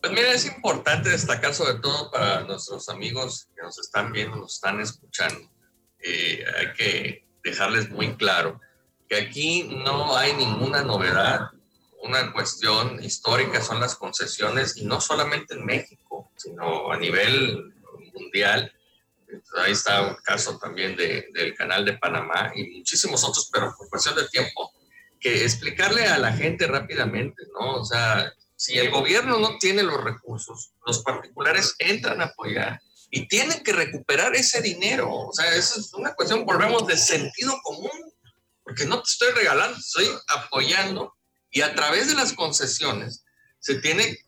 Pues 0.00 0.12
mira, 0.12 0.32
es 0.32 0.46
importante 0.46 1.08
destacar 1.08 1.52
sobre 1.54 1.80
todo 1.80 2.08
para 2.12 2.44
nuestros 2.44 2.88
amigos 2.88 3.48
que 3.56 3.62
nos 3.62 3.80
están 3.80 4.12
viendo, 4.12 4.36
nos 4.36 4.54
están 4.54 4.80
escuchando. 4.80 5.50
Eh, 5.98 6.44
hay 6.56 6.72
que 6.74 7.26
dejarles 7.42 7.90
muy 7.90 8.14
claro 8.14 8.60
que 9.08 9.16
aquí 9.16 9.64
no 9.64 10.16
hay 10.16 10.34
ninguna 10.34 10.84
novedad 10.84 11.50
una 12.02 12.32
cuestión 12.32 13.02
histórica 13.02 13.62
son 13.62 13.80
las 13.80 13.94
concesiones 13.94 14.76
y 14.76 14.84
no 14.84 15.00
solamente 15.00 15.54
en 15.54 15.64
México, 15.64 16.01
sino 16.42 16.90
a 16.90 16.96
nivel 16.96 17.72
mundial. 18.14 18.72
Ahí 19.56 19.72
está 19.72 20.02
un 20.02 20.16
caso 20.16 20.58
también 20.58 20.96
de, 20.96 21.28
del 21.32 21.54
canal 21.54 21.84
de 21.84 21.98
Panamá 21.98 22.52
y 22.54 22.78
muchísimos 22.78 23.24
otros, 23.24 23.48
pero 23.52 23.74
por 23.76 23.88
cuestión 23.88 24.14
de 24.16 24.28
tiempo, 24.28 24.72
que 25.18 25.44
explicarle 25.44 26.06
a 26.06 26.18
la 26.18 26.32
gente 26.32 26.66
rápidamente, 26.66 27.44
¿no? 27.54 27.76
O 27.76 27.84
sea, 27.84 28.32
si 28.56 28.78
el 28.78 28.90
gobierno 28.90 29.38
no 29.38 29.58
tiene 29.58 29.82
los 29.82 30.02
recursos, 30.02 30.72
los 30.86 31.02
particulares 31.02 31.74
entran 31.78 32.20
a 32.20 32.26
apoyar 32.26 32.80
y 33.10 33.28
tienen 33.28 33.62
que 33.62 33.72
recuperar 33.72 34.34
ese 34.34 34.60
dinero. 34.60 35.10
O 35.10 35.32
sea, 35.32 35.54
esa 35.54 35.80
es 35.80 35.92
una 35.94 36.14
cuestión, 36.14 36.44
volvemos, 36.44 36.86
de 36.86 36.96
sentido 36.96 37.54
común, 37.62 37.90
porque 38.64 38.84
no 38.84 39.02
te 39.02 39.10
estoy 39.10 39.32
regalando, 39.32 39.78
estoy 39.78 40.08
apoyando 40.28 41.14
y 41.50 41.60
a 41.60 41.74
través 41.74 42.08
de 42.08 42.14
las 42.14 42.32
concesiones 42.32 43.24
se 43.58 43.76
tiene 43.76 44.18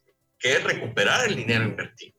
que 0.45 0.59
recuperar 0.59 1.27
el 1.27 1.37
dinero 1.37 1.65
invertido. 1.65 2.15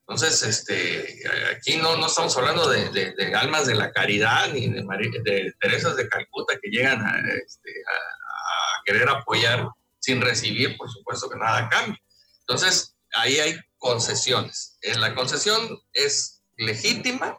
Entonces, 0.00 0.42
este, 0.44 1.22
aquí 1.54 1.76
no, 1.76 1.98
no 1.98 2.06
estamos 2.06 2.34
hablando 2.38 2.70
de, 2.70 2.88
de, 2.90 3.34
almas 3.34 3.66
de 3.66 3.74
la 3.74 3.92
caridad 3.92 4.50
ni 4.50 4.66
de, 4.68 4.82
de 5.24 5.54
Teresas 5.60 5.94
de 5.94 6.08
Calcuta 6.08 6.54
que 6.62 6.70
llegan 6.70 7.04
este, 7.44 7.70
a, 7.86 7.96
a, 7.96 8.82
querer 8.86 9.06
apoyar 9.10 9.68
sin 9.98 10.22
recibir, 10.22 10.78
por 10.78 10.90
supuesto 10.90 11.28
que 11.28 11.36
nada 11.36 11.68
cambia. 11.68 12.00
Entonces, 12.40 12.96
ahí 13.14 13.40
hay 13.40 13.60
concesiones. 13.76 14.78
La 14.98 15.14
concesión 15.14 15.78
es 15.92 16.42
legítima 16.56 17.38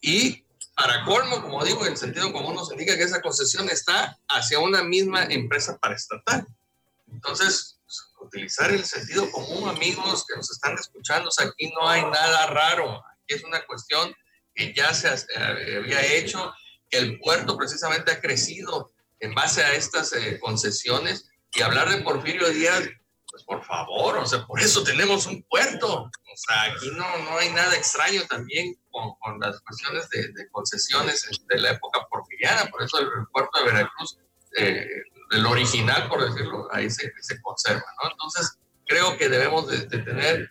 y 0.00 0.46
para 0.76 1.04
colmo, 1.04 1.42
como 1.42 1.64
digo, 1.64 1.86
en 1.86 1.96
sentido 1.96 2.32
común 2.32 2.54
nos 2.54 2.70
indica 2.70 2.96
que 2.96 3.02
esa 3.02 3.20
concesión 3.20 3.68
está 3.68 4.16
hacia 4.28 4.60
una 4.60 4.84
misma 4.84 5.24
empresa 5.24 5.76
paraestatal. 5.78 6.46
Entonces, 7.10 7.73
utilizar 8.24 8.70
el 8.70 8.84
sentido 8.84 9.30
común, 9.30 9.68
amigos 9.68 10.26
que 10.26 10.36
nos 10.36 10.50
están 10.50 10.74
escuchando, 10.74 11.30
aquí 11.38 11.72
no 11.72 11.88
hay 11.88 12.02
nada 12.02 12.46
raro, 12.46 12.98
aquí 12.98 13.34
es 13.34 13.44
una 13.44 13.64
cuestión 13.66 14.14
que 14.54 14.72
ya 14.74 14.92
se 14.94 15.08
había 15.08 16.04
hecho, 16.14 16.52
que 16.88 16.98
el 16.98 17.18
puerto 17.18 17.56
precisamente 17.56 18.12
ha 18.12 18.20
crecido 18.20 18.92
en 19.20 19.34
base 19.34 19.62
a 19.62 19.74
estas 19.74 20.12
eh, 20.12 20.38
concesiones 20.40 21.28
y 21.52 21.62
hablar 21.62 21.88
de 21.88 22.02
Porfirio 22.02 22.48
Díaz 22.50 22.84
pues 23.34 23.42
por 23.42 23.64
favor, 23.64 24.18
o 24.18 24.26
sea, 24.26 24.46
por 24.46 24.60
eso 24.60 24.84
tenemos 24.84 25.26
un 25.26 25.42
puerto. 25.42 26.04
O 26.04 26.36
sea, 26.36 26.72
aquí 26.72 26.88
no, 26.92 27.18
no 27.24 27.36
hay 27.36 27.50
nada 27.50 27.74
extraño 27.74 28.22
también 28.28 28.76
con, 28.92 29.16
con 29.16 29.40
las 29.40 29.60
cuestiones 29.62 30.08
de, 30.10 30.28
de, 30.28 30.48
concesiones 30.52 31.28
de 31.48 31.60
la 31.60 31.72
época 31.72 32.06
porfiriana, 32.08 32.70
por 32.70 32.84
eso 32.84 33.00
el, 33.00 33.08
puerto 33.32 33.58
de 33.58 33.72
Veracruz, 33.72 34.18
eh, 34.56 34.86
el 35.34 35.46
original, 35.46 36.08
por 36.08 36.24
decirlo, 36.24 36.68
ahí 36.72 36.90
se, 36.90 37.12
se, 37.20 37.40
conserva, 37.42 37.84
¿no? 38.02 38.10
Entonces, 38.10 38.58
creo 38.86 39.16
que 39.16 39.28
debemos 39.28 39.68
de, 39.68 39.86
tener 39.86 40.50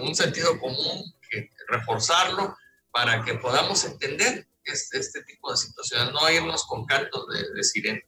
un 0.00 0.14
sentido 0.14 0.58
común, 0.58 1.14
que, 1.30 1.50
reforzarlo 1.68 2.56
para 2.90 3.24
que 3.24 3.34
podamos 3.34 3.84
entender 3.84 4.46
este, 4.64 4.98
este 4.98 5.22
tipo 5.24 5.50
de 5.50 5.56
situaciones, 5.56 6.12
no 6.12 6.30
irnos 6.30 6.66
con 6.66 6.84
cantos 6.84 7.26
de, 7.28 7.52
de 7.54 7.64
sirena. 7.64 8.00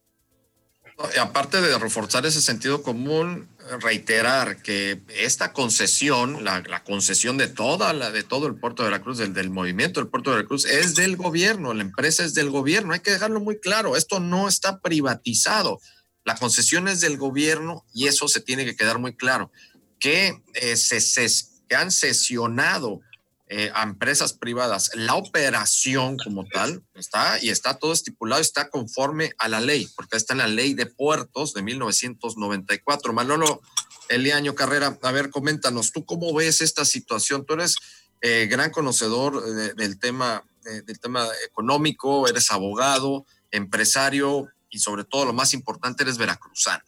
Aparte 1.20 1.60
de 1.60 1.78
reforzar 1.78 2.24
ese 2.24 2.40
sentido 2.40 2.82
común, 2.82 3.48
reiterar 3.80 4.62
que 4.62 5.00
esta 5.08 5.52
concesión, 5.52 6.44
la, 6.44 6.82
concesión 6.84 7.36
de 7.36 7.48
toda 7.48 7.92
la, 7.92 8.10
de 8.10 8.22
todo 8.22 8.46
el 8.46 8.54
puerto 8.54 8.82
de 8.82 8.90
Veracruz, 8.90 9.18
del, 9.18 9.32
del 9.34 9.50
movimiento 9.50 10.00
del 10.00 10.08
puerto 10.08 10.30
de 10.30 10.36
Veracruz, 10.36 10.64
es 10.66 10.94
del 10.94 11.16
gobierno, 11.16 11.74
la 11.74 11.82
empresa 11.82 12.24
es 12.24 12.34
del 12.34 12.50
gobierno, 12.50 12.92
hay 12.92 13.00
que 13.00 13.10
dejarlo 13.10 13.40
muy 13.40 13.58
claro, 13.58 13.96
esto 13.96 14.20
no 14.20 14.48
está 14.48 14.80
privatizado, 14.80 15.80
la 16.24 16.36
concesión 16.36 16.88
es 16.88 17.00
del 17.00 17.16
gobierno 17.16 17.84
y 17.92 18.06
eso 18.06 18.28
se 18.28 18.40
tiene 18.40 18.64
que 18.64 18.76
quedar 18.76 18.98
muy 18.98 19.16
claro, 19.16 19.50
que, 19.98 20.42
eh, 20.54 20.76
se, 20.76 21.26
han 21.74 21.90
sesionado 21.90 23.00
eh, 23.48 23.70
a 23.74 23.82
empresas 23.82 24.32
privadas. 24.32 24.90
La 24.94 25.16
operación 25.16 26.16
como 26.16 26.46
tal 26.46 26.82
está 26.94 27.38
y 27.42 27.50
está 27.50 27.74
todo 27.74 27.92
estipulado, 27.92 28.40
está 28.40 28.70
conforme 28.70 29.32
a 29.36 29.48
la 29.48 29.60
ley, 29.60 29.86
porque 29.96 30.16
está 30.16 30.32
en 30.32 30.38
la 30.38 30.46
ley 30.46 30.72
de 30.72 30.86
puertos 30.86 31.52
de 31.52 31.62
1994. 31.62 33.12
Manolo 33.12 33.60
Eliaño 34.08 34.54
Carrera, 34.54 34.98
a 35.02 35.12
ver, 35.12 35.28
coméntanos, 35.28 35.92
¿tú 35.92 36.06
cómo 36.06 36.32
ves 36.32 36.62
esta 36.62 36.86
situación? 36.86 37.44
Tú 37.44 37.52
eres 37.52 37.76
eh, 38.22 38.46
gran 38.50 38.70
conocedor 38.70 39.44
del, 39.74 39.98
tema, 39.98 40.42
del 40.62 40.98
tema 40.98 41.26
económico, 41.46 42.26
eres 42.26 42.50
abogado, 42.50 43.26
empresario 43.50 44.48
y 44.70 44.78
sobre 44.78 45.04
todo 45.04 45.26
lo 45.26 45.34
más 45.34 45.52
importante, 45.52 46.02
eres 46.02 46.16
veracruzano. 46.16 46.82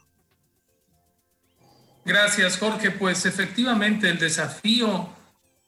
Gracias, 2.07 2.57
Jorge. 2.57 2.93
Pues 2.93 3.27
efectivamente 3.27 4.09
el 4.09 4.19
desafío 4.19 5.13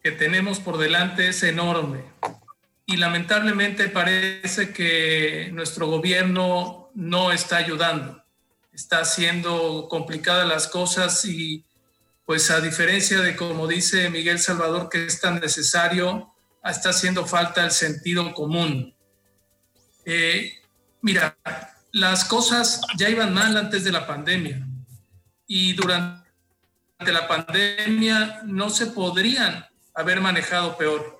que 0.09 0.17
tenemos 0.17 0.59
por 0.59 0.79
delante 0.79 1.29
es 1.29 1.43
enorme 1.43 2.03
y 2.87 2.97
lamentablemente 2.97 3.89
parece 3.89 4.73
que 4.73 5.51
nuestro 5.53 5.87
gobierno 5.87 6.89
no 6.95 7.31
está 7.31 7.59
ayudando. 7.59 8.25
Está 8.73 9.01
haciendo 9.01 9.87
complicadas 9.91 10.49
las 10.49 10.67
cosas 10.67 11.27
y 11.27 11.63
pues 12.25 12.51
a 12.51 12.63
diferencia 12.63 13.21
de 13.21 13.37
como 13.37 13.67
dice 13.67 14.09
Miguel 14.09 14.39
Salvador 14.39 14.89
que 14.89 15.05
es 15.05 15.21
tan 15.21 15.41
necesario, 15.41 16.33
está 16.65 16.89
haciendo 16.89 17.27
falta 17.27 17.63
el 17.63 17.71
sentido 17.71 18.33
común. 18.33 18.95
Eh, 20.07 20.55
mira, 21.03 21.37
las 21.93 22.25
cosas 22.25 22.81
ya 22.97 23.11
iban 23.11 23.35
mal 23.35 23.55
antes 23.59 23.85
de 23.85 23.93
la 23.93 24.07
pandemia 24.07 24.67
y 25.47 25.75
durante 25.75 26.23
la 27.01 27.29
pandemia 27.29 28.41
no 28.47 28.71
se 28.71 28.87
podrían 28.87 29.69
haber 29.99 30.21
manejado 30.21 30.79
peor. 30.79 31.19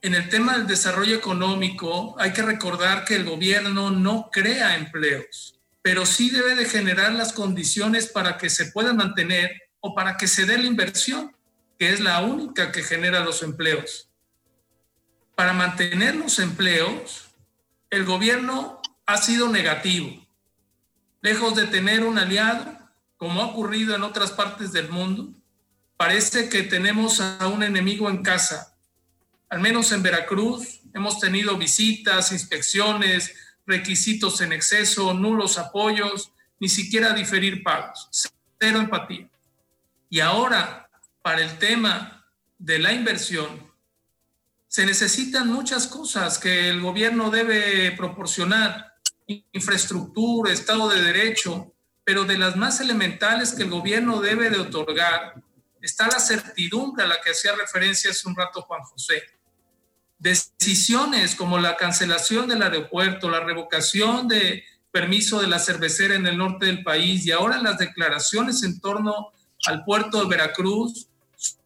En 0.00 0.14
el 0.14 0.30
tema 0.30 0.56
del 0.56 0.66
desarrollo 0.66 1.14
económico, 1.14 2.16
hay 2.18 2.32
que 2.32 2.40
recordar 2.40 3.04
que 3.04 3.16
el 3.16 3.24
gobierno 3.26 3.90
no 3.90 4.30
crea 4.32 4.76
empleos, 4.76 5.60
pero 5.82 6.06
sí 6.06 6.30
debe 6.30 6.54
de 6.54 6.64
generar 6.64 7.12
las 7.12 7.34
condiciones 7.34 8.06
para 8.06 8.38
que 8.38 8.48
se 8.48 8.72
puedan 8.72 8.96
mantener 8.96 9.60
o 9.80 9.94
para 9.94 10.16
que 10.16 10.26
se 10.26 10.46
dé 10.46 10.56
la 10.56 10.64
inversión, 10.66 11.36
que 11.78 11.92
es 11.92 12.00
la 12.00 12.22
única 12.22 12.72
que 12.72 12.82
genera 12.82 13.20
los 13.20 13.42
empleos. 13.42 14.08
Para 15.34 15.52
mantener 15.52 16.16
los 16.16 16.38
empleos, 16.38 17.26
el 17.90 18.06
gobierno 18.06 18.80
ha 19.04 19.18
sido 19.18 19.50
negativo. 19.50 20.26
Lejos 21.20 21.54
de 21.56 21.66
tener 21.66 22.04
un 22.04 22.16
aliado, 22.16 22.74
como 23.18 23.42
ha 23.42 23.46
ocurrido 23.48 23.94
en 23.94 24.02
otras 24.02 24.30
partes 24.30 24.72
del 24.72 24.88
mundo, 24.88 25.34
parece 25.96 26.48
que 26.48 26.62
tenemos 26.62 27.20
a 27.20 27.46
un 27.48 27.62
enemigo 27.62 28.08
en 28.08 28.22
casa. 28.22 28.76
Al 29.48 29.60
menos 29.60 29.92
en 29.92 30.02
Veracruz 30.02 30.80
hemos 30.92 31.20
tenido 31.20 31.56
visitas, 31.56 32.32
inspecciones, 32.32 33.34
requisitos 33.66 34.40
en 34.40 34.52
exceso, 34.52 35.14
nulos 35.14 35.58
apoyos, 35.58 36.32
ni 36.60 36.68
siquiera 36.68 37.12
diferir 37.12 37.62
pagos, 37.62 38.08
cero 38.58 38.78
empatía. 38.78 39.28
Y 40.08 40.20
ahora, 40.20 40.88
para 41.22 41.42
el 41.42 41.58
tema 41.58 42.26
de 42.58 42.78
la 42.78 42.92
inversión, 42.92 43.72
se 44.68 44.86
necesitan 44.86 45.48
muchas 45.48 45.86
cosas 45.86 46.38
que 46.38 46.68
el 46.68 46.80
gobierno 46.80 47.30
debe 47.30 47.92
proporcionar, 47.92 48.94
infraestructura, 49.52 50.52
Estado 50.52 50.88
de 50.88 51.02
Derecho, 51.02 51.72
pero 52.04 52.24
de 52.24 52.36
las 52.36 52.56
más 52.56 52.80
elementales 52.80 53.52
que 53.52 53.62
el 53.62 53.70
gobierno 53.70 54.20
debe 54.20 54.50
de 54.50 54.58
otorgar 54.58 55.42
está 55.84 56.08
la 56.08 56.18
certidumbre 56.18 57.04
a 57.04 57.08
la 57.08 57.20
que 57.20 57.30
hacía 57.30 57.54
referencia 57.54 58.10
hace 58.10 58.26
un 58.26 58.34
rato 58.34 58.62
Juan 58.62 58.82
José. 58.82 59.22
Decisiones 60.18 61.34
como 61.34 61.58
la 61.58 61.76
cancelación 61.76 62.48
del 62.48 62.62
aeropuerto, 62.62 63.28
la 63.28 63.40
revocación 63.40 64.26
de 64.26 64.64
permiso 64.90 65.40
de 65.40 65.48
la 65.48 65.58
cervecera 65.58 66.14
en 66.14 66.26
el 66.26 66.38
norte 66.38 66.66
del 66.66 66.82
país 66.82 67.26
y 67.26 67.32
ahora 67.32 67.58
las 67.60 67.78
declaraciones 67.78 68.62
en 68.62 68.80
torno 68.80 69.32
al 69.66 69.84
puerto 69.84 70.22
de 70.22 70.28
Veracruz 70.28 71.08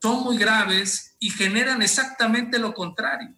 son 0.02 0.24
muy 0.24 0.36
graves 0.36 1.14
y 1.20 1.30
generan 1.30 1.82
exactamente 1.82 2.58
lo 2.58 2.74
contrario. 2.74 3.32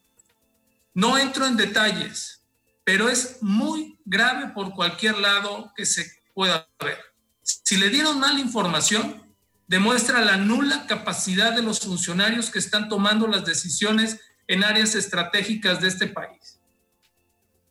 No 0.94 1.18
entro 1.18 1.46
en 1.46 1.56
detalles, 1.56 2.42
pero 2.84 3.08
es 3.10 3.38
muy 3.42 3.98
grave 4.04 4.48
por 4.54 4.74
cualquier 4.74 5.18
lado 5.18 5.72
que 5.76 5.84
se 5.84 6.10
pueda 6.32 6.66
ver. 6.82 6.98
Si 7.42 7.76
le 7.76 7.90
dieron 7.90 8.18
mala 8.18 8.40
información, 8.40 9.29
demuestra 9.70 10.20
la 10.24 10.36
nula 10.36 10.84
capacidad 10.88 11.52
de 11.52 11.62
los 11.62 11.78
funcionarios 11.78 12.50
que 12.50 12.58
están 12.58 12.88
tomando 12.88 13.28
las 13.28 13.44
decisiones 13.44 14.18
en 14.48 14.64
áreas 14.64 14.96
estratégicas 14.96 15.80
de 15.80 15.86
este 15.86 16.08
país. 16.08 16.58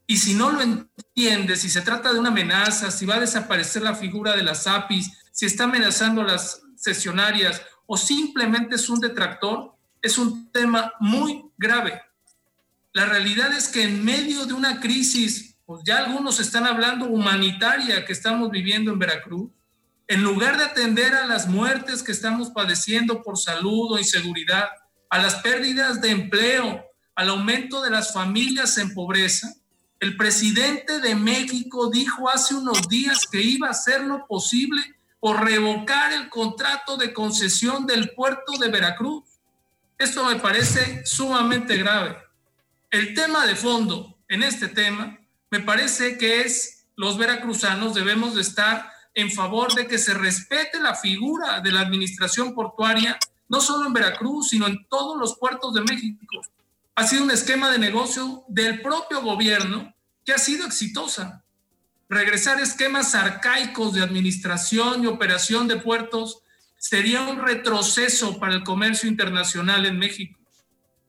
Y 0.07 0.15
si 0.15 0.33
no 0.33 0.49
lo 0.49 0.61
entiende, 0.61 1.57
si 1.57 1.69
se 1.69 1.81
trata 1.81 2.13
de 2.13 2.19
una 2.19 2.29
amenaza, 2.29 2.89
si 2.89 3.05
va 3.05 3.15
a 3.15 3.19
desaparecer 3.19 3.81
la 3.81 3.95
figura 3.95 4.33
de 4.33 4.43
las 4.43 4.65
APIs, 4.65 5.11
si 5.33 5.45
está 5.45 5.65
amenazando 5.65 6.21
a 6.21 6.27
las 6.27 6.61
sesionarias 6.77 7.61
o 7.85 7.97
simplemente 7.97 8.75
es 8.75 8.87
un 8.87 9.01
detractor, 9.01 9.75
es 10.01 10.17
un 10.17 10.49
tema 10.53 10.93
muy 11.01 11.51
grave. 11.57 12.01
La 12.93 13.07
realidad 13.07 13.51
es 13.51 13.67
que 13.67 13.83
en 13.83 14.05
medio 14.05 14.45
de 14.45 14.53
una 14.53 14.79
crisis, 14.79 15.57
pues 15.65 15.81
ya 15.85 15.97
algunos 15.97 16.39
están 16.39 16.65
hablando 16.65 17.07
humanitaria 17.07 18.05
que 18.05 18.13
estamos 18.13 18.49
viviendo 18.51 18.93
en 18.93 18.99
Veracruz, 18.99 19.51
en 20.09 20.23
lugar 20.23 20.57
de 20.57 20.65
atender 20.65 21.13
a 21.13 21.27
las 21.27 21.47
muertes 21.47 22.01
que 22.01 22.11
estamos 22.11 22.49
padeciendo 22.49 23.21
por 23.21 23.37
salud 23.37 23.91
o 23.91 23.99
inseguridad, 23.99 24.67
a 25.07 25.19
las 25.19 25.35
pérdidas 25.35 26.01
de 26.01 26.09
empleo, 26.09 26.83
al 27.13 27.29
aumento 27.29 27.83
de 27.83 27.91
las 27.91 28.11
familias 28.11 28.79
en 28.79 28.95
pobreza, 28.95 29.53
el 29.99 30.17
presidente 30.17 30.99
de 30.99 31.13
México 31.13 31.91
dijo 31.91 32.27
hace 32.27 32.55
unos 32.55 32.89
días 32.89 33.27
que 33.31 33.39
iba 33.39 33.67
a 33.67 33.71
hacer 33.71 34.01
lo 34.01 34.25
posible 34.25 34.81
por 35.19 35.45
revocar 35.45 36.11
el 36.11 36.27
contrato 36.29 36.97
de 36.97 37.13
concesión 37.13 37.85
del 37.85 38.09
puerto 38.09 38.53
de 38.59 38.69
Veracruz. 38.69 39.25
Esto 39.99 40.25
me 40.25 40.37
parece 40.37 41.05
sumamente 41.05 41.77
grave. 41.77 42.17
El 42.89 43.13
tema 43.13 43.45
de 43.45 43.55
fondo 43.55 44.17
en 44.27 44.41
este 44.41 44.69
tema 44.69 45.19
me 45.51 45.59
parece 45.59 46.17
que 46.17 46.41
es 46.41 46.87
los 46.95 47.17
veracruzanos 47.17 47.93
debemos 47.93 48.33
de 48.33 48.41
estar 48.41 48.89
en 49.13 49.31
favor 49.31 49.73
de 49.73 49.87
que 49.87 49.97
se 49.97 50.13
respete 50.13 50.79
la 50.79 50.95
figura 50.95 51.61
de 51.61 51.71
la 51.71 51.81
administración 51.81 52.53
portuaria, 52.53 53.17
no 53.47 53.61
solo 53.61 53.87
en 53.87 53.93
Veracruz, 53.93 54.49
sino 54.49 54.67
en 54.67 54.85
todos 54.87 55.17
los 55.17 55.37
puertos 55.37 55.73
de 55.73 55.81
México. 55.81 56.41
Ha 56.95 57.07
sido 57.07 57.23
un 57.23 57.31
esquema 57.31 57.71
de 57.71 57.79
negocio 57.79 58.43
del 58.47 58.81
propio 58.81 59.21
gobierno 59.21 59.93
que 60.25 60.33
ha 60.33 60.37
sido 60.37 60.65
exitosa. 60.65 61.43
Regresar 62.07 62.59
esquemas 62.59 63.15
arcaicos 63.15 63.93
de 63.93 64.01
administración 64.01 65.03
y 65.03 65.07
operación 65.07 65.67
de 65.67 65.77
puertos 65.77 66.41
sería 66.77 67.21
un 67.21 67.39
retroceso 67.39 68.39
para 68.39 68.53
el 68.53 68.63
comercio 68.63 69.09
internacional 69.09 69.85
en 69.85 69.99
México. 69.99 70.39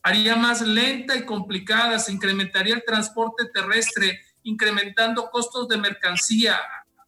Haría 0.03 0.37
más 0.37 0.63
lenta 0.63 1.17
y 1.17 1.25
complicada, 1.25 1.99
se 1.99 2.13
incrementaría 2.13 2.75
el 2.75 2.85
transporte 2.85 3.47
terrestre, 3.53 4.21
incrementando 4.43 5.31
costos 5.31 5.69
de 5.69 5.77
mercancía, 5.77 6.59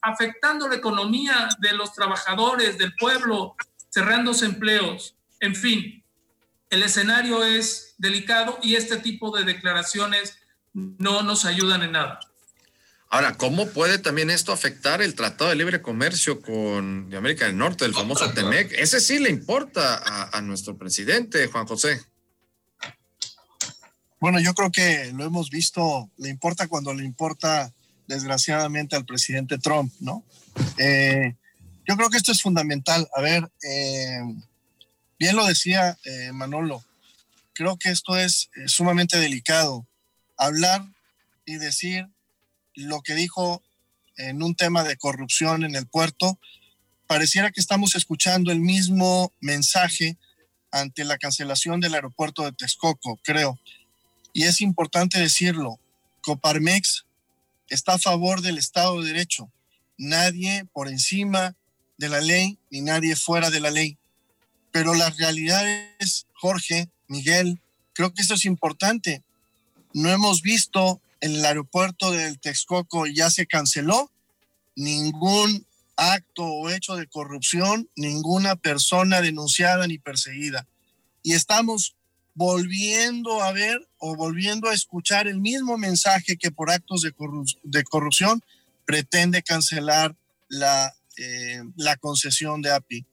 afectando 0.02 0.68
la 0.68 0.74
economía 0.74 1.48
de 1.58 1.72
los 1.72 1.94
trabajadores, 1.94 2.76
del 2.76 2.94
pueblo, 2.96 3.56
cerrándose 3.90 4.44
empleos. 4.44 5.16
En 5.40 5.54
fin, 5.54 6.04
el 6.70 6.82
escenario 6.82 7.44
es 7.44 7.94
delicado 7.98 8.58
y 8.62 8.74
este 8.74 8.96
tipo 8.98 9.36
de 9.36 9.44
declaraciones 9.44 10.38
no 10.72 11.22
nos 11.22 11.44
ayudan 11.44 11.82
en 11.82 11.92
nada. 11.92 12.20
Ahora, 13.08 13.34
¿cómo 13.34 13.68
puede 13.68 13.98
también 13.98 14.30
esto 14.30 14.52
afectar 14.52 15.02
el 15.02 15.14
Tratado 15.14 15.50
de 15.50 15.56
Libre 15.56 15.82
Comercio 15.82 16.40
con 16.40 17.10
de 17.10 17.18
América 17.18 17.44
del 17.44 17.58
Norte, 17.58 17.84
el 17.84 17.92
famoso 17.92 18.32
TEMEC? 18.32 18.72
Ese 18.72 19.00
sí 19.00 19.18
le 19.18 19.28
importa 19.28 19.96
a, 19.96 20.38
a 20.38 20.40
nuestro 20.40 20.78
presidente, 20.78 21.46
Juan 21.46 21.66
José. 21.66 22.00
Bueno, 24.18 24.40
yo 24.40 24.54
creo 24.54 24.72
que 24.72 25.12
lo 25.14 25.24
hemos 25.24 25.50
visto, 25.50 26.08
le 26.16 26.30
importa 26.30 26.68
cuando 26.68 26.94
le 26.94 27.04
importa 27.04 27.74
desgraciadamente 28.12 28.96
al 28.96 29.04
presidente 29.04 29.58
Trump, 29.58 29.92
¿no? 30.00 30.24
Eh, 30.78 31.34
yo 31.86 31.96
creo 31.96 32.10
que 32.10 32.18
esto 32.18 32.32
es 32.32 32.42
fundamental. 32.42 33.08
A 33.16 33.20
ver, 33.20 33.50
eh, 33.62 34.20
Bien 35.22 35.36
lo 35.36 35.46
decía 35.46 35.96
eh, 36.04 36.32
Manolo, 36.32 36.84
creo 37.52 37.76
que 37.76 37.90
esto 37.90 38.16
es 38.16 38.50
eh, 38.56 38.66
sumamente 38.66 39.18
delicado. 39.18 39.86
Hablar 40.36 40.84
y 41.44 41.58
decir 41.58 42.08
lo 42.74 43.02
que 43.02 43.14
dijo 43.14 43.62
en 44.16 44.42
un 44.42 44.56
tema 44.56 44.82
de 44.82 44.96
corrupción 44.96 45.62
en 45.62 45.76
el 45.76 45.86
puerto, 45.86 46.40
pareciera 47.06 47.52
que 47.52 47.60
estamos 47.60 47.94
escuchando 47.94 48.50
el 48.50 48.58
mismo 48.58 49.32
mensaje 49.38 50.16
ante 50.72 51.04
la 51.04 51.18
cancelación 51.18 51.78
del 51.78 51.94
aeropuerto 51.94 52.42
de 52.42 52.50
Texcoco, 52.50 53.20
creo. 53.22 53.60
Y 54.32 54.42
es 54.42 54.60
importante 54.60 55.20
decirlo, 55.20 55.78
Coparmex 56.22 57.04
está 57.72 57.94
a 57.94 57.98
favor 57.98 58.42
del 58.42 58.58
Estado 58.58 59.00
de 59.00 59.12
Derecho. 59.12 59.50
Nadie 59.96 60.66
por 60.72 60.88
encima 60.88 61.54
de 61.96 62.08
la 62.08 62.20
ley 62.20 62.58
ni 62.70 62.80
nadie 62.80 63.16
fuera 63.16 63.50
de 63.50 63.60
la 63.60 63.70
ley. 63.70 63.98
Pero 64.70 64.94
la 64.94 65.10
realidad 65.10 65.64
es, 65.98 66.26
Jorge, 66.34 66.88
Miguel, 67.08 67.60
creo 67.92 68.12
que 68.12 68.22
esto 68.22 68.34
es 68.34 68.44
importante. 68.44 69.22
No 69.92 70.10
hemos 70.10 70.42
visto 70.42 71.00
el 71.20 71.44
aeropuerto 71.44 72.10
del 72.10 72.40
Texcoco 72.40 73.06
ya 73.06 73.30
se 73.30 73.46
canceló, 73.46 74.10
ningún 74.74 75.66
acto 75.96 76.44
o 76.44 76.68
hecho 76.70 76.96
de 76.96 77.06
corrupción, 77.06 77.88
ninguna 77.94 78.56
persona 78.56 79.20
denunciada 79.20 79.86
ni 79.86 79.98
perseguida. 79.98 80.66
Y 81.22 81.34
estamos 81.34 81.94
volviendo 82.34 83.42
a 83.42 83.52
ver 83.52 83.86
o 84.04 84.16
volviendo 84.16 84.68
a 84.68 84.74
escuchar 84.74 85.28
el 85.28 85.38
mismo 85.38 85.78
mensaje 85.78 86.36
que 86.36 86.50
por 86.50 86.72
actos 86.72 87.02
de, 87.02 87.14
de 87.62 87.84
corrupción 87.84 88.42
pretende 88.84 89.44
cancelar 89.44 90.16
la, 90.48 90.92
eh, 91.18 91.62
la 91.76 91.94
concesión 91.94 92.62
de 92.62 92.72
API. 92.72 93.06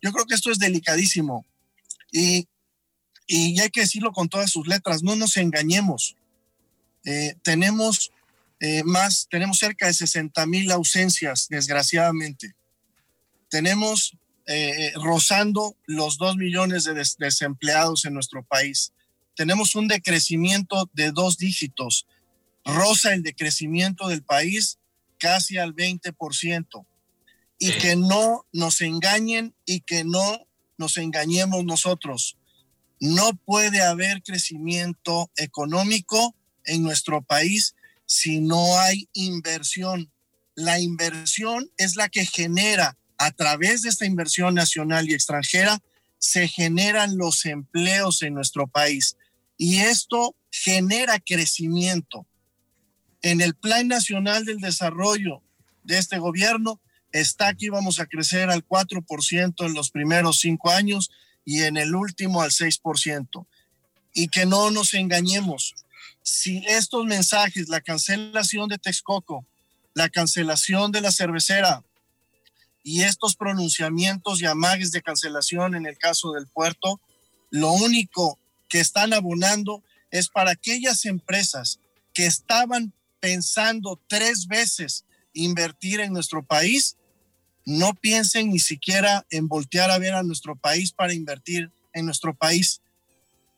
Yo 0.00 0.10
creo 0.10 0.24
que 0.24 0.34
esto 0.34 0.50
es 0.50 0.58
delicadísimo 0.58 1.44
y, 2.10 2.48
y 3.26 3.60
hay 3.60 3.68
que 3.68 3.82
decirlo 3.82 4.12
con 4.12 4.30
todas 4.30 4.50
sus 4.50 4.66
letras, 4.66 5.02
no 5.02 5.16
nos 5.16 5.36
engañemos. 5.36 6.16
Eh, 7.04 7.34
tenemos 7.42 8.10
eh, 8.58 8.82
más, 8.84 9.28
tenemos 9.30 9.58
cerca 9.58 9.86
de 9.86 9.92
60 9.92 10.46
mil 10.46 10.72
ausencias, 10.72 11.48
desgraciadamente. 11.50 12.54
Tenemos 13.50 14.16
eh, 14.46 14.92
rozando 14.94 15.76
los 15.84 16.16
2 16.16 16.36
millones 16.36 16.84
de 16.84 16.94
desempleados 17.18 18.06
en 18.06 18.14
nuestro 18.14 18.42
país. 18.42 18.94
Tenemos 19.34 19.74
un 19.74 19.88
decrecimiento 19.88 20.90
de 20.92 21.10
dos 21.10 21.38
dígitos. 21.38 22.06
Rosa 22.64 23.12
el 23.12 23.22
decrecimiento 23.22 24.08
del 24.08 24.22
país 24.22 24.78
casi 25.18 25.58
al 25.58 25.74
20%. 25.74 26.86
Y 27.58 27.72
que 27.72 27.96
no 27.96 28.44
nos 28.52 28.80
engañen 28.80 29.54
y 29.64 29.80
que 29.80 30.04
no 30.04 30.46
nos 30.78 30.96
engañemos 30.96 31.64
nosotros. 31.64 32.36
No 32.98 33.32
puede 33.44 33.82
haber 33.82 34.22
crecimiento 34.22 35.30
económico 35.36 36.34
en 36.64 36.82
nuestro 36.82 37.22
país 37.22 37.74
si 38.04 38.40
no 38.40 38.78
hay 38.78 39.08
inversión. 39.12 40.10
La 40.54 40.78
inversión 40.80 41.70
es 41.76 41.96
la 41.96 42.08
que 42.08 42.26
genera, 42.26 42.98
a 43.16 43.30
través 43.30 43.82
de 43.82 43.88
esta 43.88 44.06
inversión 44.06 44.54
nacional 44.54 45.08
y 45.08 45.14
extranjera, 45.14 45.80
se 46.18 46.46
generan 46.48 47.16
los 47.16 47.46
empleos 47.46 48.22
en 48.22 48.34
nuestro 48.34 48.66
país. 48.66 49.16
Y 49.64 49.78
esto 49.78 50.34
genera 50.50 51.20
crecimiento. 51.20 52.26
En 53.22 53.40
el 53.40 53.54
Plan 53.54 53.86
Nacional 53.86 54.44
del 54.44 54.58
Desarrollo 54.58 55.40
de 55.84 55.98
este 55.98 56.18
gobierno 56.18 56.80
está 57.12 57.54
que 57.54 57.66
íbamos 57.66 58.00
a 58.00 58.06
crecer 58.06 58.50
al 58.50 58.66
4% 58.66 59.64
en 59.64 59.74
los 59.74 59.90
primeros 59.92 60.40
cinco 60.40 60.70
años 60.72 61.12
y 61.44 61.62
en 61.62 61.76
el 61.76 61.94
último 61.94 62.42
al 62.42 62.50
6%. 62.50 63.46
Y 64.12 64.26
que 64.26 64.46
no 64.46 64.72
nos 64.72 64.94
engañemos, 64.94 65.76
si 66.24 66.66
estos 66.66 67.06
mensajes, 67.06 67.68
la 67.68 67.80
cancelación 67.80 68.68
de 68.68 68.78
Texcoco, 68.78 69.46
la 69.94 70.08
cancelación 70.08 70.90
de 70.90 71.02
la 71.02 71.12
cervecera 71.12 71.84
y 72.82 73.02
estos 73.02 73.36
pronunciamientos 73.36 74.42
y 74.42 74.46
amagues 74.46 74.90
de 74.90 75.02
cancelación 75.02 75.76
en 75.76 75.86
el 75.86 75.98
caso 75.98 76.32
del 76.32 76.48
puerto, 76.48 77.00
lo 77.50 77.70
único 77.70 78.40
que 78.72 78.80
están 78.80 79.12
abonando 79.12 79.84
es 80.10 80.30
para 80.30 80.52
aquellas 80.52 81.04
empresas 81.04 81.78
que 82.14 82.24
estaban 82.24 82.94
pensando 83.20 84.00
tres 84.08 84.46
veces 84.46 85.04
invertir 85.34 86.00
en 86.00 86.14
nuestro 86.14 86.42
país, 86.42 86.96
no 87.66 87.92
piensen 87.92 88.48
ni 88.48 88.60
siquiera 88.60 89.26
en 89.28 89.46
voltear 89.46 89.90
a 89.90 89.98
ver 89.98 90.14
a 90.14 90.22
nuestro 90.22 90.56
país 90.56 90.90
para 90.90 91.12
invertir 91.12 91.70
en 91.92 92.06
nuestro 92.06 92.34
país. 92.34 92.80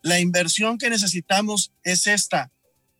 La 0.02 0.18
inversión 0.18 0.78
que 0.78 0.90
necesitamos 0.90 1.70
es 1.84 2.08
esta, 2.08 2.50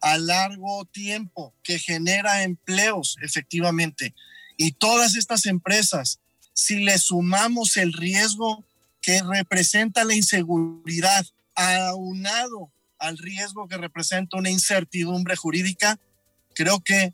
a 0.01 0.17
largo 0.17 0.85
tiempo 0.85 1.53
que 1.65 1.81
genera 1.81 2.45
empleos 2.45 3.17
efectivamente. 3.23 4.15
Y 4.57 4.71
todas 4.71 5.17
estas 5.17 5.47
empresas, 5.47 6.21
si 6.53 6.77
le 6.85 6.97
sumamos 6.97 7.77
el 7.77 7.93
riesgo 7.93 8.65
que 9.01 9.21
representa 9.21 10.05
la 10.05 10.15
inseguridad, 10.15 11.27
aunado 11.55 12.73
al 12.99 13.19
riesgo 13.19 13.69
que 13.69 13.77
representa 13.77 14.37
una 14.37 14.51
incertidumbre 14.51 15.37
jurídica, 15.37 15.99
creo 16.55 16.81
que 16.81 17.13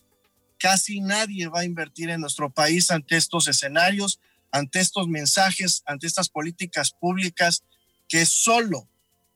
casi 0.59 1.01
nadie 1.01 1.49
va 1.49 1.61
a 1.61 1.65
invertir 1.65 2.11
en 2.11 2.21
nuestro 2.21 2.51
país 2.51 2.91
ante 2.91 3.17
estos 3.17 3.49
escenarios, 3.49 4.21
ante 4.53 4.81
estos 4.81 5.09
mensajes, 5.09 5.83
ante 5.87 6.07
estas 6.07 6.29
políticas 6.29 6.93
públicas 6.93 7.65
que 8.09 8.27
solo, 8.27 8.89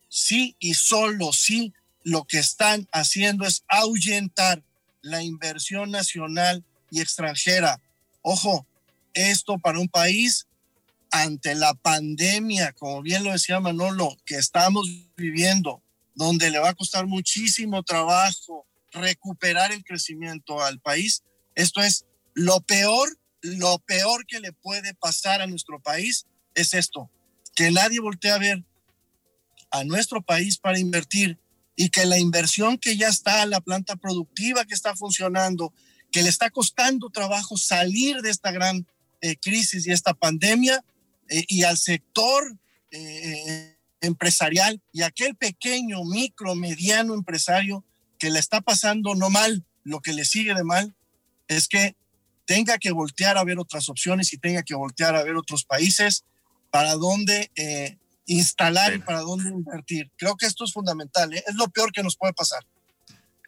sí 0.09 0.57
y 0.59 0.75
solo 0.75 1.33
sí 1.33 1.73
lo 2.03 2.25
que 2.25 2.39
están 2.39 2.87
haciendo 2.93 3.47
es 3.47 3.65
ahuyentar 3.69 4.63
la 5.01 5.23
inversión 5.23 5.91
nacional 5.91 6.65
y 6.91 7.01
extranjera. 7.01 7.81
Ojo, 8.23 8.67
esto 9.15 9.59
para 9.59 9.79
un 9.79 9.89
país 9.89 10.47
ante 11.15 11.55
la 11.55 11.75
pandemia, 11.75 12.73
como 12.73 13.01
bien 13.01 13.23
lo 13.23 13.31
decía 13.31 13.61
Manolo, 13.61 14.17
que 14.27 14.35
estamos 14.35 14.89
viviendo, 15.17 15.81
donde 16.17 16.51
le 16.51 16.59
va 16.59 16.71
a 16.71 16.75
costar 16.75 17.07
muchísimo 17.07 17.85
trabajo 17.85 18.67
recuperar 18.91 19.71
el 19.71 19.85
crecimiento 19.85 20.61
al 20.61 20.81
país, 20.81 21.23
esto 21.55 21.81
es 21.83 22.05
lo 22.35 22.61
peor, 22.63 23.09
lo 23.43 23.79
peor 23.79 24.27
que 24.27 24.41
le 24.41 24.53
puede 24.53 24.93
pasar 24.95 25.41
a 25.41 25.47
nuestro 25.47 25.81
país 25.81 26.27
es 26.57 26.75
esto, 26.75 27.09
que 27.55 27.71
nadie 27.71 28.01
voltee 28.01 28.33
a 28.33 28.39
ver 28.39 28.65
a 29.71 29.85
nuestro 29.85 30.21
país 30.21 30.59
para 30.59 30.81
invertir 30.81 31.39
y 31.77 31.91
que 31.91 32.07
la 32.07 32.19
inversión 32.19 32.77
que 32.77 32.97
ya 32.97 33.07
está, 33.07 33.47
la 33.47 33.61
planta 33.61 33.95
productiva 33.95 34.65
que 34.65 34.75
está 34.75 34.97
funcionando, 34.97 35.73
que 36.11 36.25
le 36.25 36.29
está 36.29 36.51
costando 36.51 37.09
trabajo 37.11 37.57
salir 37.57 38.21
de 38.21 38.31
esta 38.31 38.51
gran 38.51 38.85
eh, 39.21 39.37
crisis 39.37 39.87
y 39.87 39.93
esta 39.93 40.13
pandemia, 40.13 40.85
eh, 41.29 41.45
y 41.49 41.65
al 41.65 41.79
sector 41.79 42.57
eh, 42.91 43.77
empresarial 44.01 44.81
y 44.93 45.03
aquel 45.03 45.37
pequeño, 45.37 46.05
micro, 46.05 46.55
mediano 46.55 47.15
empresario 47.15 47.85
que 48.19 48.31
le 48.31 48.39
está 48.39 48.61
pasando 48.61 49.15
no 49.15 49.31
mal, 49.31 49.65
lo 49.83 50.01
que 50.01 50.13
le 50.13 50.25
sigue 50.25 50.55
de 50.55 50.65
mal 50.65 50.95
es 51.49 51.69
que 51.69 51.97
tenga 52.47 52.79
que 52.79 52.93
voltear 52.93 53.39
a 53.39 53.45
ver 53.45 53.59
otras 53.59 53.89
opciones 53.89 54.33
y 54.33 54.39
tenga 54.39 54.63
que 54.63 54.75
voltear 54.75 55.17
a 55.17 55.23
ver 55.23 55.37
otros 55.37 55.65
países 55.65 56.25
para 56.71 56.95
donde 56.95 57.51
instalar 58.27 58.95
y 58.95 58.99
para 58.99 59.21
dónde 59.21 59.51
invertir. 59.51 60.11
Creo 60.17 60.37
que 60.37 60.47
esto 60.47 60.65
es 60.65 60.73
fundamental, 60.73 61.33
¿eh? 61.35 61.45
es 61.47 61.55
lo 61.55 61.69
peor 61.69 61.93
que 61.93 62.03
nos 62.03 62.17
puede 62.17 62.33
pasar. 62.33 62.65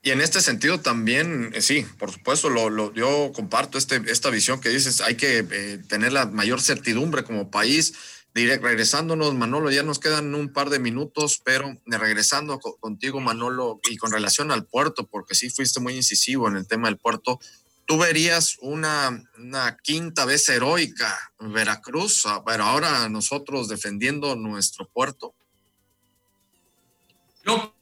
Y 0.06 0.12
en 0.12 0.20
este 0.20 0.40
sentido 0.40 0.78
también, 0.78 1.50
eh, 1.52 1.60
sí, 1.60 1.84
por 1.98 2.12
supuesto, 2.12 2.48
lo, 2.48 2.94
yo 2.94 3.32
comparto 3.34 3.76
este, 3.76 4.00
esta 4.06 4.30
visión 4.30 4.60
que 4.60 4.68
dices, 4.68 5.00
hay 5.00 5.16
que 5.16 5.38
eh, 5.50 5.78
tener 5.88 6.12
la 6.12 6.26
mayor 6.26 6.60
certidumbre 6.60 7.24
como 7.24 7.50
país. 7.50 7.92
Direct, 8.32 8.62
regresándonos, 8.62 9.34
Manolo, 9.34 9.68
ya 9.72 9.82
nos 9.82 9.98
quedan 9.98 10.32
un 10.36 10.52
par 10.52 10.70
de 10.70 10.78
minutos, 10.78 11.42
pero 11.44 11.76
regresando 11.86 12.60
contigo, 12.60 13.18
Manolo, 13.18 13.80
y 13.90 13.96
con 13.96 14.12
relación 14.12 14.52
al 14.52 14.64
puerto, 14.64 15.08
porque 15.08 15.34
sí 15.34 15.50
fuiste 15.50 15.80
muy 15.80 15.96
incisivo 15.96 16.46
en 16.46 16.54
el 16.54 16.68
tema 16.68 16.86
del 16.86 16.98
puerto, 16.98 17.40
tú 17.84 17.98
verías 17.98 18.58
una, 18.60 19.28
una 19.38 19.76
quinta 19.76 20.24
vez 20.24 20.48
heroica 20.48 21.18
Veracruz, 21.40 22.26
pero 22.46 22.62
ahora 22.62 23.08
nosotros 23.08 23.66
defendiendo 23.66 24.36
nuestro 24.36 24.86
puerto. 24.86 25.34
Yo 27.44 27.74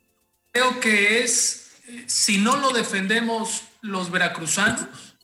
creo 0.53 0.81
que 0.81 1.23
es, 1.23 1.64
si 2.07 2.39
no 2.39 2.57
lo 2.57 2.71
defendemos 2.71 3.63
los 3.81 4.11
veracruzanos, 4.11 5.17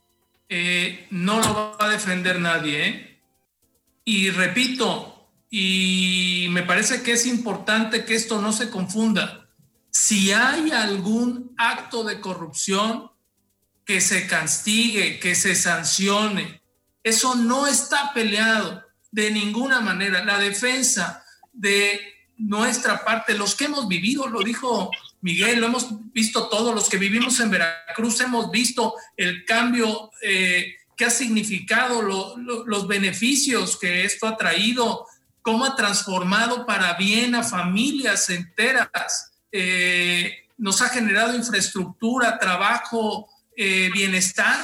eh, 0.49 1.07
no 1.11 1.41
lo 1.41 1.77
va 1.79 1.87
a 1.87 1.89
defender 1.89 2.41
nadie. 2.41 2.87
¿eh? 2.87 3.23
Y 4.05 4.31
repito, 4.31 5.31
y 5.49 6.49
me 6.51 6.63
parece 6.63 7.03
que 7.03 7.13
es 7.13 7.27
importante 7.27 8.05
que 8.05 8.15
esto 8.15 8.41
no 8.41 8.53
se 8.53 8.71
confunda. 8.71 9.49
Si 9.91 10.33
hay 10.33 10.71
algún 10.71 11.55
acto 11.57 12.05
de 12.05 12.21
corrupción, 12.21 13.11
que 13.91 14.01
se 14.01 14.29
castigue, 14.29 15.19
que 15.19 15.35
se 15.35 15.57
sancione. 15.57 16.63
Eso 17.03 17.35
no 17.35 17.67
está 17.67 18.13
peleado 18.15 18.85
de 19.11 19.33
ninguna 19.33 19.81
manera. 19.81 20.25
La 20.25 20.39
defensa 20.39 21.25
de 21.53 22.01
nuestra 22.37 23.05
parte, 23.05 23.37
los 23.37 23.57
que 23.57 23.65
hemos 23.65 23.89
vivido, 23.89 24.29
lo 24.29 24.43
dijo 24.43 24.93
Miguel, 25.23 25.61
lo 25.61 25.67
hemos 25.67 26.13
visto 26.13 26.49
todos, 26.49 26.75
los 26.75 26.89
que 26.89 26.97
vivimos 26.97 27.41
en 27.41 27.51
Veracruz, 27.51 28.21
hemos 28.21 28.51
visto 28.51 28.95
el 29.17 29.45
cambio 29.45 30.11
eh, 30.23 30.77
que 30.97 31.05
ha 31.05 31.11
significado, 31.11 32.03
los 32.03 32.87
beneficios 32.87 33.79
que 33.79 34.05
esto 34.05 34.27
ha 34.27 34.37
traído, 34.37 35.07
cómo 35.43 35.65
ha 35.65 35.77
transformado 35.77 36.67
para 36.67 36.95
bien 36.95 37.35
a 37.35 37.43
familias 37.43 38.31
enteras, 38.31 39.33
eh, 39.53 40.47
nos 40.59 40.83
ha 40.83 40.89
generado 40.89 41.35
infraestructura, 41.35 42.39
trabajo, 42.39 43.29
eh, 43.57 43.91
bienestar, 43.93 44.59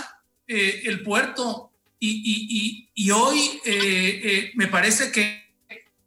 el 0.46 1.02
puerto. 1.02 1.72
Y, 1.98 2.88
y 2.94 3.10
hoy 3.10 3.60
me 4.54 4.68
parece 4.68 5.10
que 5.10 5.45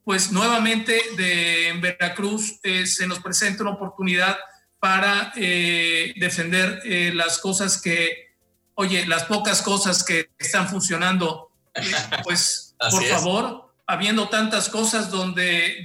pues 0.09 0.31
nuevamente 0.31 0.99
de, 1.17 1.67
en 1.67 1.81
Veracruz 1.81 2.59
eh, 2.63 2.87
se 2.87 3.05
nos 3.05 3.19
presenta 3.19 3.61
una 3.61 3.73
oportunidad 3.73 4.39
para 4.79 5.31
eh, 5.35 6.15
defender 6.15 6.81
eh, 6.83 7.11
las 7.13 7.37
cosas 7.37 7.79
que, 7.79 8.33
oye, 8.73 9.05
las 9.05 9.25
pocas 9.25 9.61
cosas 9.61 10.03
que 10.03 10.31
están 10.39 10.67
funcionando, 10.67 11.51
pues 12.23 12.75
por 12.89 13.03
favor, 13.03 13.71
habiendo 13.85 14.29
tantas 14.29 14.67
cosas 14.69 15.11
donde 15.11 15.79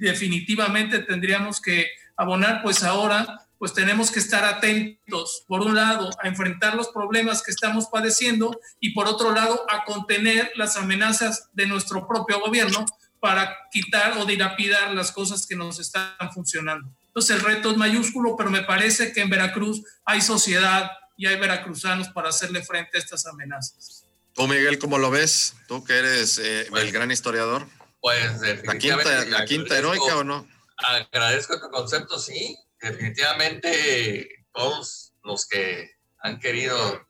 definitivamente 0.00 0.98
tendríamos 0.98 1.60
que 1.60 1.86
abonar, 2.16 2.62
pues 2.64 2.82
ahora 2.82 3.46
pues 3.56 3.72
tenemos 3.72 4.10
que 4.10 4.18
estar 4.18 4.42
atentos, 4.42 5.44
por 5.46 5.60
un 5.60 5.76
lado, 5.76 6.10
a 6.20 6.26
enfrentar 6.26 6.74
los 6.74 6.88
problemas 6.88 7.42
que 7.42 7.52
estamos 7.52 7.86
padeciendo 7.86 8.58
y 8.80 8.94
por 8.94 9.06
otro 9.06 9.32
lado, 9.32 9.64
a 9.68 9.84
contener 9.84 10.50
las 10.56 10.76
amenazas 10.76 11.50
de 11.52 11.66
nuestro 11.66 12.08
propio 12.08 12.40
gobierno 12.40 12.84
para 13.20 13.56
quitar 13.70 14.18
o 14.18 14.24
dilapidar 14.24 14.92
las 14.94 15.12
cosas 15.12 15.46
que 15.46 15.54
nos 15.54 15.78
están 15.78 16.32
funcionando. 16.32 16.90
Entonces 17.06 17.36
el 17.36 17.42
reto 17.42 17.70
es 17.70 17.76
mayúsculo, 17.76 18.36
pero 18.36 18.50
me 18.50 18.62
parece 18.62 19.12
que 19.12 19.20
en 19.20 19.30
Veracruz 19.30 19.82
hay 20.04 20.20
sociedad 20.20 20.90
y 21.16 21.26
hay 21.26 21.36
veracruzanos 21.36 22.08
para 22.08 22.30
hacerle 22.30 22.62
frente 22.62 22.96
a 22.96 23.00
estas 23.00 23.26
amenazas. 23.26 24.06
Tú, 24.32 24.46
Miguel, 24.46 24.78
¿cómo 24.78 24.96
lo 24.96 25.10
ves? 25.10 25.54
Tú 25.68 25.84
que 25.84 25.98
eres 25.98 26.38
eh, 26.38 26.62
el 26.62 26.68
pues, 26.68 26.92
gran 26.92 27.10
historiador. 27.10 27.66
Pues 28.00 28.40
definitivamente. 28.40 29.26
¿La 29.26 29.44
quinta, 29.44 29.76
heroica 29.76 30.16
o 30.16 30.24
no? 30.24 30.48
Agradezco 30.78 31.60
tu 31.60 31.68
concepto, 31.68 32.18
sí. 32.18 32.56
Definitivamente 32.80 34.46
todos 34.54 35.12
los 35.22 35.46
que 35.46 35.90
han 36.22 36.38
querido 36.38 37.06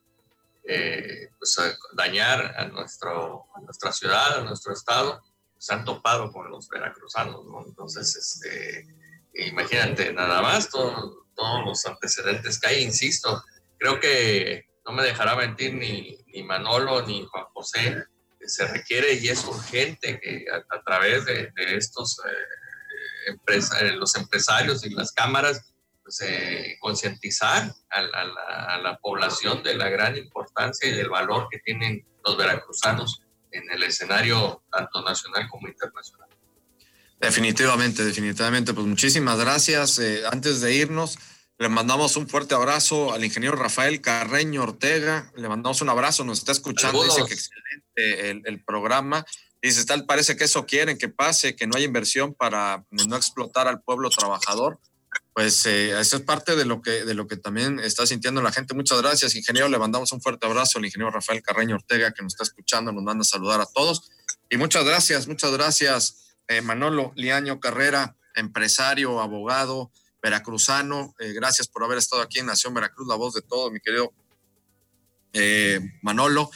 eh, 0.67 1.29
pues, 1.39 1.57
dañar 1.93 2.53
a, 2.57 2.65
nuestro, 2.65 3.45
a 3.55 3.61
nuestra 3.61 3.93
ciudad, 3.93 4.39
a 4.39 4.43
nuestro 4.43 4.73
estado, 4.73 5.21
se 5.61 5.75
han 5.75 5.85
topado 5.85 6.31
con 6.31 6.49
los 6.49 6.67
veracruzanos, 6.69 7.45
¿no? 7.45 7.63
Entonces, 7.63 8.15
este, 8.15 8.87
imagínate, 9.47 10.11
nada 10.11 10.41
más 10.41 10.71
todos 10.71 11.13
los 11.63 11.85
antecedentes 11.85 12.59
que 12.59 12.67
hay, 12.67 12.81
insisto, 12.81 13.43
creo 13.77 13.99
que 13.99 14.65
no 14.87 14.91
me 14.91 15.03
dejará 15.03 15.35
mentir 15.35 15.75
ni, 15.75 16.17
ni 16.33 16.41
Manolo 16.41 17.05
ni 17.05 17.27
Juan 17.27 17.45
José, 17.53 18.03
se 18.43 18.67
requiere 18.69 19.13
y 19.13 19.29
es 19.29 19.45
urgente 19.45 20.19
que 20.19 20.45
a, 20.51 20.81
través 20.81 21.25
de, 21.25 21.51
estos 21.55 22.19
eh, 23.27 23.37
eh, 23.81 23.91
los 23.91 24.15
empresarios 24.15 24.83
y 24.83 24.89
las 24.89 25.11
cámaras, 25.11 25.75
pues, 26.01 26.21
eh, 26.21 26.75
concientizar 26.79 27.71
a, 27.91 27.99
a 27.99 28.77
la 28.79 28.97
población 28.97 29.61
de 29.61 29.75
la 29.75 29.89
gran 29.89 30.17
importancia 30.17 30.89
y 30.89 30.95
del 30.95 31.09
valor 31.09 31.49
que 31.51 31.59
tienen 31.59 32.03
los 32.25 32.35
veracruzanos 32.35 33.21
en 33.51 33.69
el 33.71 33.83
escenario 33.83 34.63
tanto 34.71 35.01
nacional 35.03 35.47
como 35.49 35.67
internacional. 35.67 36.29
Definitivamente, 37.19 38.03
definitivamente. 38.03 38.73
Pues 38.73 38.87
muchísimas 38.87 39.39
gracias. 39.39 39.99
Eh, 39.99 40.23
antes 40.31 40.61
de 40.61 40.73
irnos, 40.73 41.19
le 41.59 41.69
mandamos 41.69 42.15
un 42.15 42.27
fuerte 42.27 42.55
abrazo 42.55 43.13
al 43.13 43.23
ingeniero 43.23 43.55
Rafael 43.55 44.01
Carreño 44.01 44.63
Ortega. 44.63 45.31
Le 45.35 45.47
mandamos 45.47 45.81
un 45.81 45.89
abrazo, 45.89 46.23
nos 46.23 46.39
está 46.39 46.51
escuchando. 46.51 47.03
Dice 47.03 47.23
que 47.27 47.33
excelente 47.33 48.29
el, 48.31 48.41
el 48.45 48.63
programa. 48.63 49.25
Dice, 49.61 49.85
tal 49.85 50.07
parece 50.07 50.35
que 50.35 50.45
eso 50.45 50.65
quieren 50.65 50.97
que 50.97 51.09
pase, 51.09 51.55
que 51.55 51.67
no 51.67 51.77
hay 51.77 51.83
inversión 51.83 52.33
para 52.33 52.83
no 52.89 53.15
explotar 53.15 53.67
al 53.67 53.81
pueblo 53.81 54.09
trabajador 54.09 54.79
pues 55.33 55.65
eh, 55.65 55.97
eso 55.99 56.17
es 56.17 56.23
parte 56.23 56.55
de 56.55 56.65
lo 56.65 56.81
que 56.81 57.05
de 57.05 57.13
lo 57.13 57.27
que 57.27 57.37
también 57.37 57.79
está 57.79 58.05
sintiendo 58.05 58.41
la 58.41 58.51
gente. 58.51 58.73
Muchas 58.73 59.01
gracias, 59.01 59.35
ingeniero. 59.35 59.69
Le 59.69 59.79
mandamos 59.79 60.11
un 60.11 60.21
fuerte 60.21 60.45
abrazo 60.45 60.77
al 60.77 60.85
ingeniero 60.85 61.11
Rafael 61.11 61.41
Carreño 61.41 61.75
Ortega 61.75 62.11
que 62.11 62.21
nos 62.21 62.33
está 62.33 62.43
escuchando, 62.43 62.91
nos 62.91 63.03
manda 63.03 63.21
a 63.21 63.25
saludar 63.25 63.61
a 63.61 63.65
todos. 63.65 64.11
Y 64.49 64.57
muchas 64.57 64.83
gracias, 64.83 65.27
muchas 65.27 65.51
gracias, 65.51 66.35
eh, 66.47 66.61
Manolo 66.61 67.13
Liaño 67.15 67.59
Carrera, 67.61 68.17
empresario, 68.35 69.21
abogado, 69.21 69.91
veracruzano. 70.21 71.15
Eh, 71.19 71.31
gracias 71.31 71.67
por 71.67 71.83
haber 71.83 71.97
estado 71.97 72.21
aquí 72.21 72.39
en 72.39 72.47
Nación 72.47 72.73
Veracruz, 72.73 73.07
la 73.07 73.15
voz 73.15 73.33
de 73.33 73.41
todo, 73.41 73.71
mi 73.71 73.79
querido 73.79 74.13
Manolo. 76.01 76.51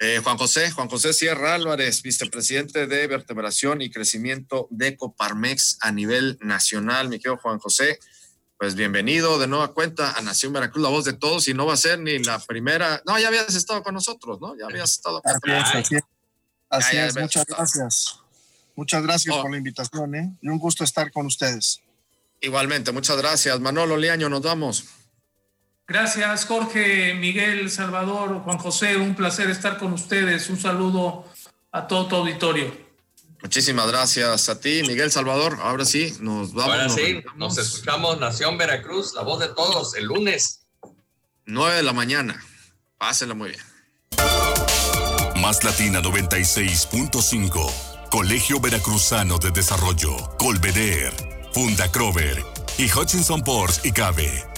Eh, 0.00 0.20
Juan 0.22 0.38
José, 0.38 0.70
Juan 0.70 0.88
José 0.88 1.12
Sierra 1.12 1.54
Álvarez, 1.54 2.02
vicepresidente 2.02 2.86
de 2.86 3.06
vertebración 3.08 3.82
y 3.82 3.90
crecimiento 3.90 4.68
de 4.70 4.96
Coparmex 4.96 5.78
a 5.80 5.90
nivel 5.90 6.38
nacional. 6.40 7.08
Mi 7.08 7.18
querido 7.18 7.36
Juan 7.38 7.58
José, 7.58 7.98
pues 8.58 8.76
bienvenido 8.76 9.40
de 9.40 9.48
nueva 9.48 9.74
cuenta 9.74 10.12
a 10.12 10.22
Nación 10.22 10.52
Veracruz, 10.52 10.84
la 10.84 10.88
voz 10.88 11.04
de 11.04 11.14
todos, 11.14 11.48
y 11.48 11.54
no 11.54 11.66
va 11.66 11.74
a 11.74 11.76
ser 11.76 11.98
ni 11.98 12.20
la 12.20 12.38
primera. 12.38 13.02
No, 13.06 13.18
ya 13.18 13.26
habías 13.26 13.52
estado 13.56 13.82
con 13.82 13.94
nosotros, 13.94 14.40
¿no? 14.40 14.56
Ya 14.56 14.66
habías 14.66 14.90
estado 14.90 15.20
con 15.20 15.32
nosotros. 15.32 16.02
Así 16.70 16.96
es, 16.96 17.16
muchas 17.16 17.44
gracias. 17.46 18.20
Muchas 18.76 19.02
gracias 19.02 19.34
oh. 19.36 19.42
por 19.42 19.50
la 19.50 19.56
invitación, 19.56 20.14
¿eh? 20.14 20.32
Y 20.40 20.48
un 20.48 20.58
gusto 20.58 20.84
estar 20.84 21.10
con 21.10 21.26
ustedes. 21.26 21.80
Igualmente, 22.40 22.92
muchas 22.92 23.16
gracias. 23.16 23.58
Manolo 23.58 23.96
Liaño, 23.96 24.28
nos 24.28 24.42
vamos. 24.42 24.84
Gracias, 25.88 26.44
Jorge, 26.44 27.14
Miguel, 27.14 27.70
Salvador, 27.70 28.42
Juan 28.44 28.58
José. 28.58 28.98
Un 28.98 29.14
placer 29.14 29.48
estar 29.48 29.78
con 29.78 29.94
ustedes. 29.94 30.50
Un 30.50 30.60
saludo 30.60 31.24
a 31.72 31.86
todo 31.86 32.06
tu 32.06 32.16
auditorio. 32.16 32.76
Muchísimas 33.42 33.88
gracias 33.88 34.50
a 34.50 34.60
ti, 34.60 34.82
Miguel 34.86 35.10
Salvador. 35.10 35.58
Ahora 35.62 35.86
sí, 35.86 36.14
nos 36.20 36.52
vamos. 36.52 36.74
Ahora 36.74 36.88
sí, 36.90 37.22
nos 37.36 37.56
escuchamos 37.56 38.20
Nación 38.20 38.58
Veracruz, 38.58 39.14
la 39.14 39.22
voz 39.22 39.40
de 39.40 39.48
todos, 39.48 39.94
el 39.94 40.04
lunes. 40.04 40.66
9 41.46 41.76
de 41.76 41.82
la 41.82 41.94
mañana. 41.94 42.44
Pásenla 42.98 43.34
muy 43.34 43.50
bien. 43.50 43.62
Más 45.40 45.64
Latina 45.64 46.02
96.5. 46.02 48.10
Colegio 48.10 48.60
Veracruzano 48.60 49.38
de 49.38 49.52
Desarrollo, 49.52 50.36
Colveder, 50.38 51.14
Funda 51.54 51.90
Crover 51.90 52.44
y 52.76 52.92
Hutchinson 52.92 53.42
Ports 53.42 53.80
y 53.84 53.92
Cabe 53.92 54.57